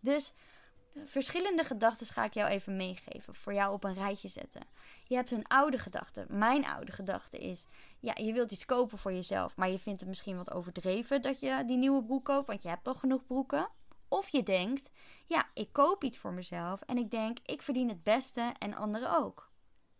Dus 0.00 0.32
verschillende 1.04 1.64
gedachten 1.64 2.06
ga 2.06 2.24
ik 2.24 2.34
jou 2.34 2.50
even 2.50 2.76
meegeven. 2.76 3.34
Voor 3.34 3.54
jou 3.54 3.72
op 3.72 3.84
een 3.84 3.94
rijtje 3.94 4.28
zetten. 4.28 4.62
Je 5.04 5.14
hebt 5.14 5.30
een 5.30 5.46
oude 5.46 5.78
gedachte. 5.78 6.26
Mijn 6.28 6.66
oude 6.66 6.92
gedachte 6.92 7.38
is: 7.38 7.66
ja, 8.00 8.12
je 8.14 8.32
wilt 8.32 8.52
iets 8.52 8.64
kopen 8.64 8.98
voor 8.98 9.12
jezelf. 9.12 9.56
Maar 9.56 9.68
je 9.68 9.78
vindt 9.78 10.00
het 10.00 10.08
misschien 10.08 10.36
wat 10.36 10.52
overdreven 10.52 11.22
dat 11.22 11.40
je 11.40 11.64
die 11.66 11.76
nieuwe 11.76 12.04
broek 12.04 12.24
koopt. 12.24 12.46
Want 12.46 12.62
je 12.62 12.68
hebt 12.68 12.86
al 12.86 12.94
genoeg 12.94 13.26
broeken. 13.26 13.68
Of 14.08 14.28
je 14.28 14.42
denkt: 14.42 14.90
ja, 15.26 15.48
ik 15.54 15.72
koop 15.72 16.04
iets 16.04 16.18
voor 16.18 16.32
mezelf. 16.32 16.80
En 16.80 16.96
ik 16.96 17.10
denk: 17.10 17.38
ik 17.44 17.62
verdien 17.62 17.88
het 17.88 18.02
beste 18.02 18.52
en 18.58 18.74
anderen 18.74 19.16
ook. 19.18 19.50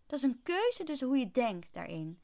Dat 0.06 0.18
is 0.18 0.24
een 0.24 0.42
keuze 0.42 0.84
dus 0.84 1.00
hoe 1.00 1.18
je 1.18 1.30
denkt 1.30 1.72
daarin 1.72 2.20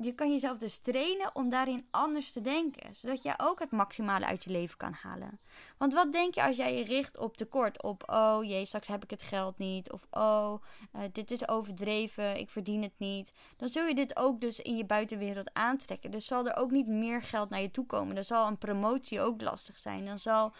je 0.00 0.12
kan 0.14 0.30
jezelf 0.30 0.58
dus 0.58 0.78
trainen 0.78 1.34
om 1.34 1.50
daarin 1.50 1.86
anders 1.90 2.32
te 2.32 2.40
denken. 2.40 2.94
Zodat 2.94 3.22
jij 3.22 3.34
ook 3.36 3.58
het 3.58 3.70
maximale 3.70 4.26
uit 4.26 4.44
je 4.44 4.50
leven 4.50 4.76
kan 4.76 4.92
halen. 4.92 5.40
Want 5.78 5.92
wat 5.92 6.12
denk 6.12 6.34
je 6.34 6.42
als 6.42 6.56
jij 6.56 6.78
je 6.78 6.84
richt 6.84 7.18
op 7.18 7.36
tekort? 7.36 7.82
Op, 7.82 8.02
oh 8.06 8.44
jee, 8.44 8.66
straks 8.66 8.88
heb 8.88 9.04
ik 9.04 9.10
het 9.10 9.22
geld 9.22 9.58
niet. 9.58 9.92
Of, 9.92 10.06
oh, 10.10 10.62
uh, 10.96 11.02
dit 11.12 11.30
is 11.30 11.48
overdreven, 11.48 12.36
ik 12.36 12.50
verdien 12.50 12.82
het 12.82 12.98
niet. 12.98 13.32
Dan 13.56 13.68
zul 13.68 13.86
je 13.86 13.94
dit 13.94 14.16
ook 14.16 14.40
dus 14.40 14.60
in 14.60 14.76
je 14.76 14.84
buitenwereld 14.84 15.54
aantrekken. 15.54 16.10
Dus 16.10 16.26
zal 16.26 16.46
er 16.46 16.56
ook 16.56 16.70
niet 16.70 16.86
meer 16.86 17.22
geld 17.22 17.50
naar 17.50 17.60
je 17.60 17.70
toe 17.70 17.86
komen. 17.86 18.14
Dan 18.14 18.24
zal 18.24 18.46
een 18.46 18.58
promotie 18.58 19.20
ook 19.20 19.40
lastig 19.40 19.78
zijn. 19.78 20.04
Dan 20.04 20.18
zal 20.18 20.52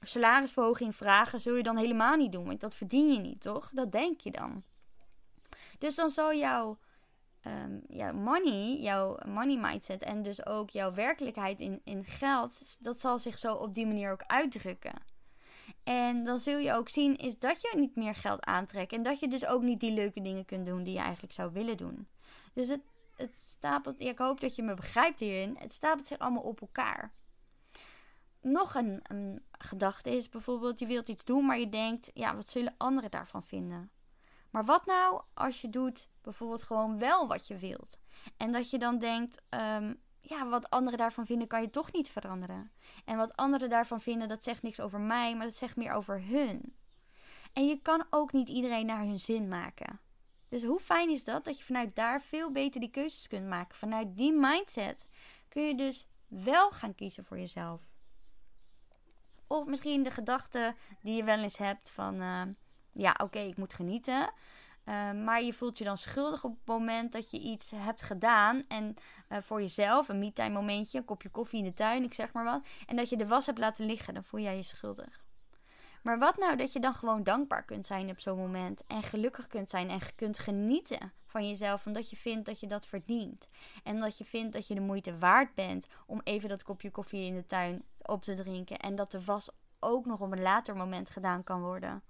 salarisverhoging 0.00 0.96
vragen, 0.96 1.40
zul 1.40 1.54
je 1.54 1.62
dan 1.62 1.76
helemaal 1.76 2.16
niet 2.16 2.32
doen. 2.32 2.46
Want 2.46 2.60
dat 2.60 2.74
verdien 2.74 3.12
je 3.12 3.18
niet, 3.18 3.40
toch? 3.40 3.70
Dat 3.72 3.92
denk 3.92 4.20
je 4.20 4.30
dan. 4.30 4.62
Dus 5.78 5.94
dan 5.94 6.08
zal 6.08 6.34
jouw 6.34 6.78
um, 7.64 7.82
ja, 7.88 8.12
money, 8.12 8.78
jouw 8.80 9.18
money 9.26 9.56
mindset 9.56 10.02
en 10.02 10.22
dus 10.22 10.46
ook 10.46 10.70
jouw 10.70 10.92
werkelijkheid 10.92 11.60
in, 11.60 11.80
in 11.84 12.04
geld, 12.04 12.76
dat 12.80 13.00
zal 13.00 13.18
zich 13.18 13.38
zo 13.38 13.54
op 13.54 13.74
die 13.74 13.86
manier 13.86 14.12
ook 14.12 14.24
uitdrukken. 14.26 14.94
En 15.84 16.24
dan 16.24 16.38
zul 16.38 16.58
je 16.58 16.72
ook 16.72 16.88
zien 16.88 17.16
is 17.16 17.38
dat 17.38 17.60
je 17.60 17.72
niet 17.76 17.96
meer 17.96 18.14
geld 18.14 18.44
aantrekt 18.44 18.92
en 18.92 19.02
dat 19.02 19.20
je 19.20 19.28
dus 19.28 19.46
ook 19.46 19.62
niet 19.62 19.80
die 19.80 19.92
leuke 19.92 20.20
dingen 20.20 20.44
kunt 20.44 20.66
doen 20.66 20.82
die 20.82 20.94
je 20.94 21.00
eigenlijk 21.00 21.32
zou 21.32 21.52
willen 21.52 21.76
doen. 21.76 22.08
Dus 22.52 22.68
het, 22.68 22.82
het 23.16 23.36
stapelt, 23.36 24.00
ik 24.00 24.18
hoop 24.18 24.40
dat 24.40 24.56
je 24.56 24.62
me 24.62 24.74
begrijpt 24.74 25.20
hierin, 25.20 25.56
het 25.58 25.72
stapelt 25.72 26.06
zich 26.06 26.18
allemaal 26.18 26.42
op 26.42 26.60
elkaar. 26.60 27.12
Nog 28.40 28.74
een, 28.74 29.00
een 29.02 29.42
gedachte 29.58 30.10
is 30.10 30.28
bijvoorbeeld, 30.28 30.78
je 30.78 30.86
wilt 30.86 31.08
iets 31.08 31.24
doen, 31.24 31.46
maar 31.46 31.58
je 31.58 31.68
denkt, 31.68 32.10
ja, 32.14 32.34
wat 32.34 32.50
zullen 32.50 32.74
anderen 32.76 33.10
daarvan 33.10 33.42
vinden? 33.42 33.90
Maar 34.50 34.64
wat 34.64 34.86
nou 34.86 35.22
als 35.34 35.60
je 35.60 35.70
doet 35.70 36.08
bijvoorbeeld 36.22 36.62
gewoon 36.62 36.98
wel 36.98 37.28
wat 37.28 37.46
je 37.46 37.56
wilt? 37.56 37.98
En 38.36 38.52
dat 38.52 38.70
je 38.70 38.78
dan 38.78 38.98
denkt, 38.98 39.42
ehm, 39.48 39.94
ja, 40.20 40.48
wat 40.48 40.70
anderen 40.70 40.98
daarvan 40.98 41.26
vinden 41.26 41.48
kan 41.48 41.60
je 41.60 41.70
toch 41.70 41.92
niet 41.92 42.08
veranderen. 42.08 42.70
En 43.04 43.16
wat 43.16 43.36
anderen 43.36 43.70
daarvan 43.70 44.00
vinden, 44.00 44.28
dat 44.28 44.44
zegt 44.44 44.62
niks 44.62 44.80
over 44.80 45.00
mij, 45.00 45.36
maar 45.36 45.46
dat 45.46 45.56
zegt 45.56 45.76
meer 45.76 45.92
over 45.92 46.22
hun. 46.22 46.76
En 47.52 47.66
je 47.66 47.82
kan 47.82 48.06
ook 48.10 48.32
niet 48.32 48.48
iedereen 48.48 48.86
naar 48.86 49.02
hun 49.02 49.18
zin 49.18 49.48
maken. 49.48 50.00
Dus 50.48 50.64
hoe 50.64 50.80
fijn 50.80 51.10
is 51.10 51.24
dat? 51.24 51.44
Dat 51.44 51.58
je 51.58 51.64
vanuit 51.64 51.94
daar 51.94 52.22
veel 52.22 52.50
beter 52.52 52.80
die 52.80 52.90
keuzes 52.90 53.26
kunt 53.26 53.46
maken. 53.46 53.76
Vanuit 53.76 54.16
die 54.16 54.32
mindset 54.32 55.06
kun 55.48 55.62
je 55.62 55.74
dus 55.74 56.06
wel 56.26 56.70
gaan 56.70 56.94
kiezen 56.94 57.24
voor 57.24 57.38
jezelf. 57.38 57.80
Of 59.46 59.66
misschien 59.66 60.02
de 60.02 60.10
gedachte 60.10 60.74
die 61.02 61.16
je 61.16 61.24
wel 61.24 61.38
eens 61.38 61.58
hebt 61.58 61.90
van... 61.90 62.14
Uh, 62.14 62.42
ja, 62.92 63.14
oké, 63.22 63.38
ik 63.38 63.56
moet 63.56 63.74
genieten. 63.74 64.32
Uh, 64.88 65.12
maar 65.12 65.42
je 65.42 65.52
voelt 65.52 65.78
je 65.78 65.84
dan 65.84 65.98
schuldig 65.98 66.44
op 66.44 66.50
het 66.50 66.66
moment 66.66 67.12
dat 67.12 67.30
je 67.30 67.38
iets 67.38 67.70
hebt 67.74 68.02
gedaan. 68.02 68.64
En 68.68 68.96
uh, 69.28 69.38
voor 69.40 69.60
jezelf, 69.60 70.08
een 70.08 70.18
me-time 70.18 70.54
momentje, 70.54 70.98
een 70.98 71.04
kopje 71.04 71.28
koffie 71.28 71.58
in 71.58 71.64
de 71.64 71.74
tuin, 71.74 72.02
ik 72.02 72.14
zeg 72.14 72.32
maar 72.32 72.44
wat. 72.44 72.66
En 72.86 72.96
dat 72.96 73.08
je 73.08 73.16
de 73.16 73.26
was 73.26 73.46
hebt 73.46 73.58
laten 73.58 73.86
liggen, 73.86 74.14
dan 74.14 74.24
voel 74.24 74.40
jij 74.40 74.56
je 74.56 74.62
schuldig. 74.62 75.26
Maar 76.02 76.18
wat 76.18 76.36
nou 76.36 76.56
dat 76.56 76.72
je 76.72 76.80
dan 76.80 76.94
gewoon 76.94 77.22
dankbaar 77.22 77.64
kunt 77.64 77.86
zijn 77.86 78.10
op 78.10 78.20
zo'n 78.20 78.38
moment. 78.38 78.82
En 78.86 79.02
gelukkig 79.02 79.46
kunt 79.46 79.70
zijn 79.70 79.90
en 79.90 80.00
kunt 80.14 80.38
genieten 80.38 81.12
van 81.26 81.48
jezelf. 81.48 81.86
Omdat 81.86 82.10
je 82.10 82.16
vindt 82.16 82.46
dat 82.46 82.60
je 82.60 82.66
dat 82.66 82.86
verdient. 82.86 83.48
En 83.82 84.00
dat 84.00 84.18
je 84.18 84.24
vindt 84.24 84.52
dat 84.52 84.66
je 84.66 84.74
de 84.74 84.80
moeite 84.80 85.18
waard 85.18 85.54
bent 85.54 85.86
om 86.06 86.20
even 86.24 86.48
dat 86.48 86.62
kopje 86.62 86.90
koffie 86.90 87.24
in 87.24 87.34
de 87.34 87.46
tuin 87.46 87.84
op 88.02 88.22
te 88.22 88.34
drinken. 88.34 88.78
En 88.78 88.96
dat 88.96 89.10
de 89.10 89.24
was 89.24 89.50
ook 89.80 90.06
nog 90.06 90.20
op 90.20 90.32
een 90.32 90.42
later 90.42 90.76
moment 90.76 91.10
gedaan 91.10 91.44
kan 91.44 91.60
worden. 91.60 92.02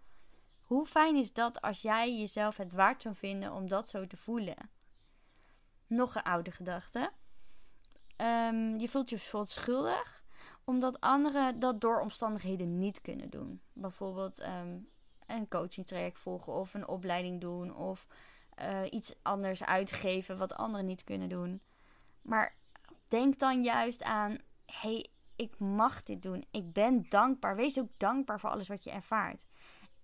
Hoe 0.69 0.87
fijn 0.87 1.17
is 1.17 1.33
dat 1.33 1.61
als 1.61 1.83
jij 1.83 2.19
jezelf 2.19 2.57
het 2.57 2.73
waard 2.73 3.03
zou 3.03 3.15
vinden 3.15 3.53
om 3.53 3.69
dat 3.69 3.91
zo 3.91 4.07
te 4.07 4.17
voelen? 4.17 4.71
Nog 5.87 6.15
een 6.15 6.23
oude 6.23 6.51
gedachte. 6.51 7.13
Um, 8.17 8.79
je 8.79 8.89
voelt 8.89 9.11
je 9.11 9.17
bijvoorbeeld 9.17 9.51
schuldig 9.51 10.23
omdat 10.65 11.01
anderen 11.01 11.59
dat 11.59 11.81
door 11.81 12.01
omstandigheden 12.01 12.79
niet 12.79 13.01
kunnen 13.01 13.31
doen. 13.31 13.61
Bijvoorbeeld 13.73 14.43
um, 14.43 14.89
een 15.27 15.49
coaching 15.49 15.87
traject 15.87 16.19
volgen 16.19 16.53
of 16.53 16.75
een 16.75 16.89
opleiding 16.89 17.41
doen 17.41 17.77
of 17.77 18.07
uh, 18.63 18.81
iets 18.91 19.15
anders 19.23 19.65
uitgeven 19.65 20.39
wat 20.39 20.55
anderen 20.55 20.87
niet 20.87 21.05
kunnen 21.05 21.29
doen. 21.29 21.61
Maar 22.23 22.55
denk 23.09 23.39
dan 23.39 23.63
juist 23.63 24.03
aan: 24.03 24.31
hé, 24.67 24.91
hey, 24.91 25.11
ik 25.37 25.59
mag 25.59 26.03
dit 26.03 26.23
doen. 26.23 26.45
Ik 26.51 26.73
ben 26.73 27.07
dankbaar. 27.09 27.57
Wees 27.57 27.79
ook 27.79 27.91
dankbaar 27.97 28.41
voor 28.41 28.51
alles 28.51 28.69
wat 28.69 28.85
je 28.85 28.91
ervaart. 28.91 29.47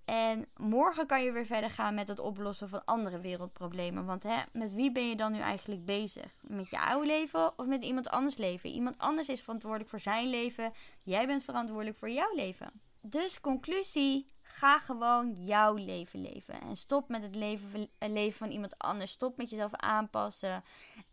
En 0.05 0.47
morgen 0.57 1.07
kan 1.07 1.23
je 1.23 1.33
weer 1.33 1.47
verder 1.47 1.71
gaan 1.71 1.95
met 1.95 2.09
het 2.09 2.19
oplossen 2.19 2.69
van 2.69 2.85
andere 2.85 3.21
wereldproblemen. 3.21 4.05
Want 4.05 4.23
hè, 4.23 4.43
met 4.53 4.75
wie 4.75 4.93
ben 4.93 5.09
je 5.09 5.17
dan 5.17 5.33
nu 5.33 5.39
eigenlijk 5.39 5.85
bezig? 5.85 6.35
Met 6.41 6.71
je 6.71 6.81
oude 6.81 7.07
leven 7.07 7.59
of 7.59 7.67
met 7.67 7.85
iemand 7.85 8.09
anders 8.09 8.37
leven? 8.37 8.71
Iemand 8.71 8.99
anders 8.99 9.29
is 9.29 9.43
verantwoordelijk 9.43 9.91
voor 9.91 10.01
zijn 10.01 10.29
leven. 10.29 10.73
Jij 11.03 11.27
bent 11.27 11.45
verantwoordelijk 11.45 11.97
voor 11.97 12.11
jouw 12.11 12.35
leven. 12.35 12.83
Dus 13.07 13.41
conclusie: 13.41 14.27
ga 14.43 14.79
gewoon 14.79 15.33
jouw 15.33 15.75
leven 15.75 16.21
leven. 16.21 16.61
En 16.61 16.77
stop 16.77 17.09
met 17.09 17.23
het 17.23 17.35
leven, 17.35 17.89
leven 17.99 18.39
van 18.39 18.51
iemand 18.51 18.79
anders. 18.79 19.11
Stop 19.11 19.37
met 19.37 19.51
jezelf 19.51 19.75
aanpassen. 19.75 20.65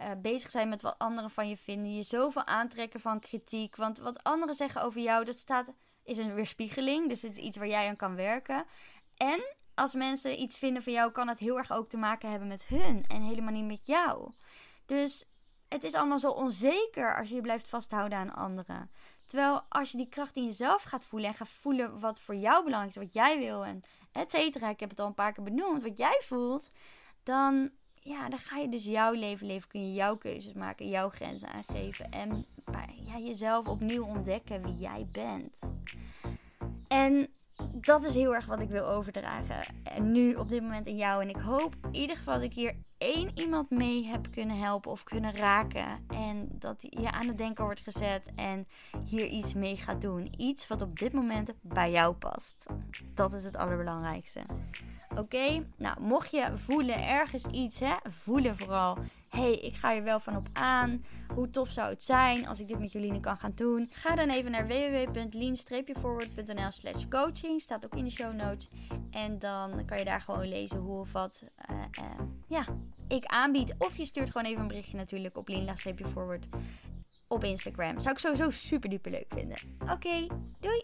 Uh, 0.01 0.11
bezig 0.17 0.51
zijn 0.51 0.69
met 0.69 0.81
wat 0.81 0.95
anderen 0.97 1.29
van 1.29 1.49
je 1.49 1.57
vinden. 1.57 1.95
Je 1.95 2.03
zoveel 2.03 2.45
aantrekken 2.45 2.99
van 2.99 3.19
kritiek. 3.19 3.75
Want 3.75 3.99
wat 3.99 4.23
anderen 4.23 4.55
zeggen 4.55 4.81
over 4.81 5.01
jou, 5.01 5.25
dat 5.25 5.39
staat 5.39 5.71
is 6.03 6.17
een 6.17 6.33
weerspiegeling. 6.33 7.09
Dus 7.09 7.21
het 7.21 7.31
is 7.31 7.37
iets 7.37 7.57
waar 7.57 7.67
jij 7.67 7.87
aan 7.87 7.95
kan 7.95 8.15
werken. 8.15 8.65
En 9.17 9.55
als 9.75 9.93
mensen 9.93 10.41
iets 10.41 10.57
vinden 10.57 10.83
van 10.83 10.93
jou, 10.93 11.11
kan 11.11 11.27
het 11.27 11.39
heel 11.39 11.57
erg 11.57 11.71
ook 11.71 11.89
te 11.89 11.97
maken 11.97 12.29
hebben 12.29 12.47
met 12.47 12.63
hun 12.63 13.05
en 13.07 13.21
helemaal 13.21 13.53
niet 13.53 13.65
met 13.65 13.81
jou. 13.83 14.31
Dus 14.85 15.25
het 15.67 15.83
is 15.83 15.93
allemaal 15.93 16.19
zo 16.19 16.31
onzeker 16.31 17.17
als 17.17 17.29
je 17.29 17.41
blijft 17.41 17.67
vasthouden 17.67 18.17
aan 18.17 18.33
anderen. 18.33 18.91
Terwijl 19.25 19.61
als 19.69 19.91
je 19.91 19.97
die 19.97 20.09
kracht 20.09 20.35
in 20.35 20.45
jezelf 20.45 20.83
gaat 20.83 21.05
voelen 21.05 21.29
en 21.29 21.35
gaat 21.35 21.49
voelen 21.49 21.99
wat 21.99 22.19
voor 22.19 22.35
jou 22.35 22.63
belangrijk 22.63 22.95
is, 22.95 23.03
wat 23.03 23.13
jij 23.13 23.37
wil 23.37 23.65
en 23.65 23.79
et 24.11 24.31
cetera. 24.31 24.69
Ik 24.69 24.79
heb 24.79 24.89
het 24.89 24.99
al 24.99 25.07
een 25.07 25.13
paar 25.13 25.33
keer 25.33 25.43
benoemd, 25.43 25.81
wat 25.81 25.97
jij 25.97 26.21
voelt. 26.23 26.71
Dan, 27.23 27.71
ja, 28.03 28.29
dan 28.29 28.39
ga 28.39 28.57
je 28.57 28.69
dus 28.69 28.85
jouw 28.85 29.13
leven 29.13 29.47
leven. 29.47 29.67
Kun 29.67 29.87
je 29.87 29.93
jouw 29.93 30.17
keuzes 30.17 30.53
maken, 30.53 30.89
jouw 30.89 31.09
grenzen 31.09 31.49
aangeven. 31.49 32.11
En 32.11 32.45
ja, 33.03 33.17
jezelf 33.17 33.67
opnieuw 33.67 34.05
ontdekken 34.05 34.63
wie 34.63 34.73
jij 34.73 35.07
bent. 35.11 35.59
En 36.87 37.29
dat 37.77 38.03
is 38.03 38.13
heel 38.13 38.35
erg 38.35 38.45
wat 38.45 38.61
ik 38.61 38.69
wil 38.69 38.85
overdragen. 38.85 39.75
En 39.83 40.11
nu 40.11 40.35
op 40.35 40.49
dit 40.49 40.61
moment 40.61 40.85
in 40.85 40.97
jou. 40.97 41.21
En 41.21 41.29
ik 41.29 41.35
hoop 41.35 41.75
in 41.81 41.95
ieder 41.95 42.17
geval 42.17 42.33
dat 42.33 42.43
ik 42.43 42.53
hier 42.53 42.75
één 43.01 43.31
iemand 43.33 43.69
mee 43.69 44.05
heb 44.05 44.27
kunnen 44.31 44.59
helpen 44.59 44.91
of 44.91 45.03
kunnen 45.03 45.35
raken. 45.35 46.05
En 46.07 46.47
dat 46.51 46.85
je 46.89 47.11
aan 47.11 47.27
het 47.27 47.37
denken 47.37 47.63
wordt 47.63 47.79
gezet 47.79 48.29
en 48.35 48.67
hier 49.09 49.25
iets 49.25 49.53
mee 49.53 49.77
gaat 49.77 50.01
doen. 50.01 50.33
Iets 50.37 50.67
wat 50.67 50.81
op 50.81 50.99
dit 50.99 51.13
moment 51.13 51.53
bij 51.61 51.91
jou 51.91 52.13
past. 52.13 52.65
Dat 53.13 53.33
is 53.33 53.43
het 53.43 53.57
allerbelangrijkste. 53.57 54.41
Oké, 55.17 55.65
nou 55.77 56.01
mocht 56.01 56.31
je 56.31 56.51
voelen 56.53 57.07
ergens 57.07 57.45
iets, 57.45 57.79
hè, 57.79 57.95
voelen 58.03 58.57
vooral. 58.57 58.97
hey, 59.29 59.53
ik 59.53 59.75
ga 59.75 59.95
er 59.95 60.03
wel 60.03 60.19
van 60.19 60.35
op 60.35 60.47
aan. 60.53 61.03
Hoe 61.33 61.49
tof 61.49 61.69
zou 61.69 61.89
het 61.89 62.03
zijn 62.03 62.47
als 62.47 62.59
ik 62.59 62.67
dit 62.67 62.79
met 62.79 62.91
Jolien 62.91 63.21
kan 63.21 63.37
gaan 63.37 63.51
doen? 63.55 63.87
Ga 63.91 64.15
dan 64.15 64.29
even 64.29 64.51
naar 64.51 64.67
www.lean-forward.nl 64.67 66.71
slash 66.71 67.07
coaching. 67.07 67.61
Staat 67.61 67.85
ook 67.85 67.95
in 67.95 68.03
de 68.03 68.09
show 68.09 68.33
notes. 68.33 68.69
En 69.11 69.39
dan 69.39 69.85
kan 69.85 69.97
je 69.97 70.05
daar 70.05 70.21
gewoon 70.21 70.47
lezen 70.47 70.77
hoe 70.77 70.99
of 70.99 71.11
wat 71.11 71.43
uh, 71.71 71.77
uh, 71.77 71.81
ja, 72.47 72.65
ik 73.07 73.25
aanbied. 73.25 73.75
Of 73.77 73.97
je 73.97 74.05
stuurt 74.05 74.31
gewoon 74.31 74.47
even 74.47 74.61
een 74.61 74.67
berichtje 74.67 74.97
natuurlijk 74.97 75.37
op 75.37 75.47
lean-forward 75.47 76.47
op 77.27 77.43
Instagram. 77.43 77.99
Zou 77.99 78.13
ik 78.13 78.19
sowieso 78.19 78.49
super 78.49 78.89
duper 78.89 79.11
leuk 79.11 79.25
vinden. 79.29 79.57
Oké, 79.91 80.27
doei! 80.59 80.83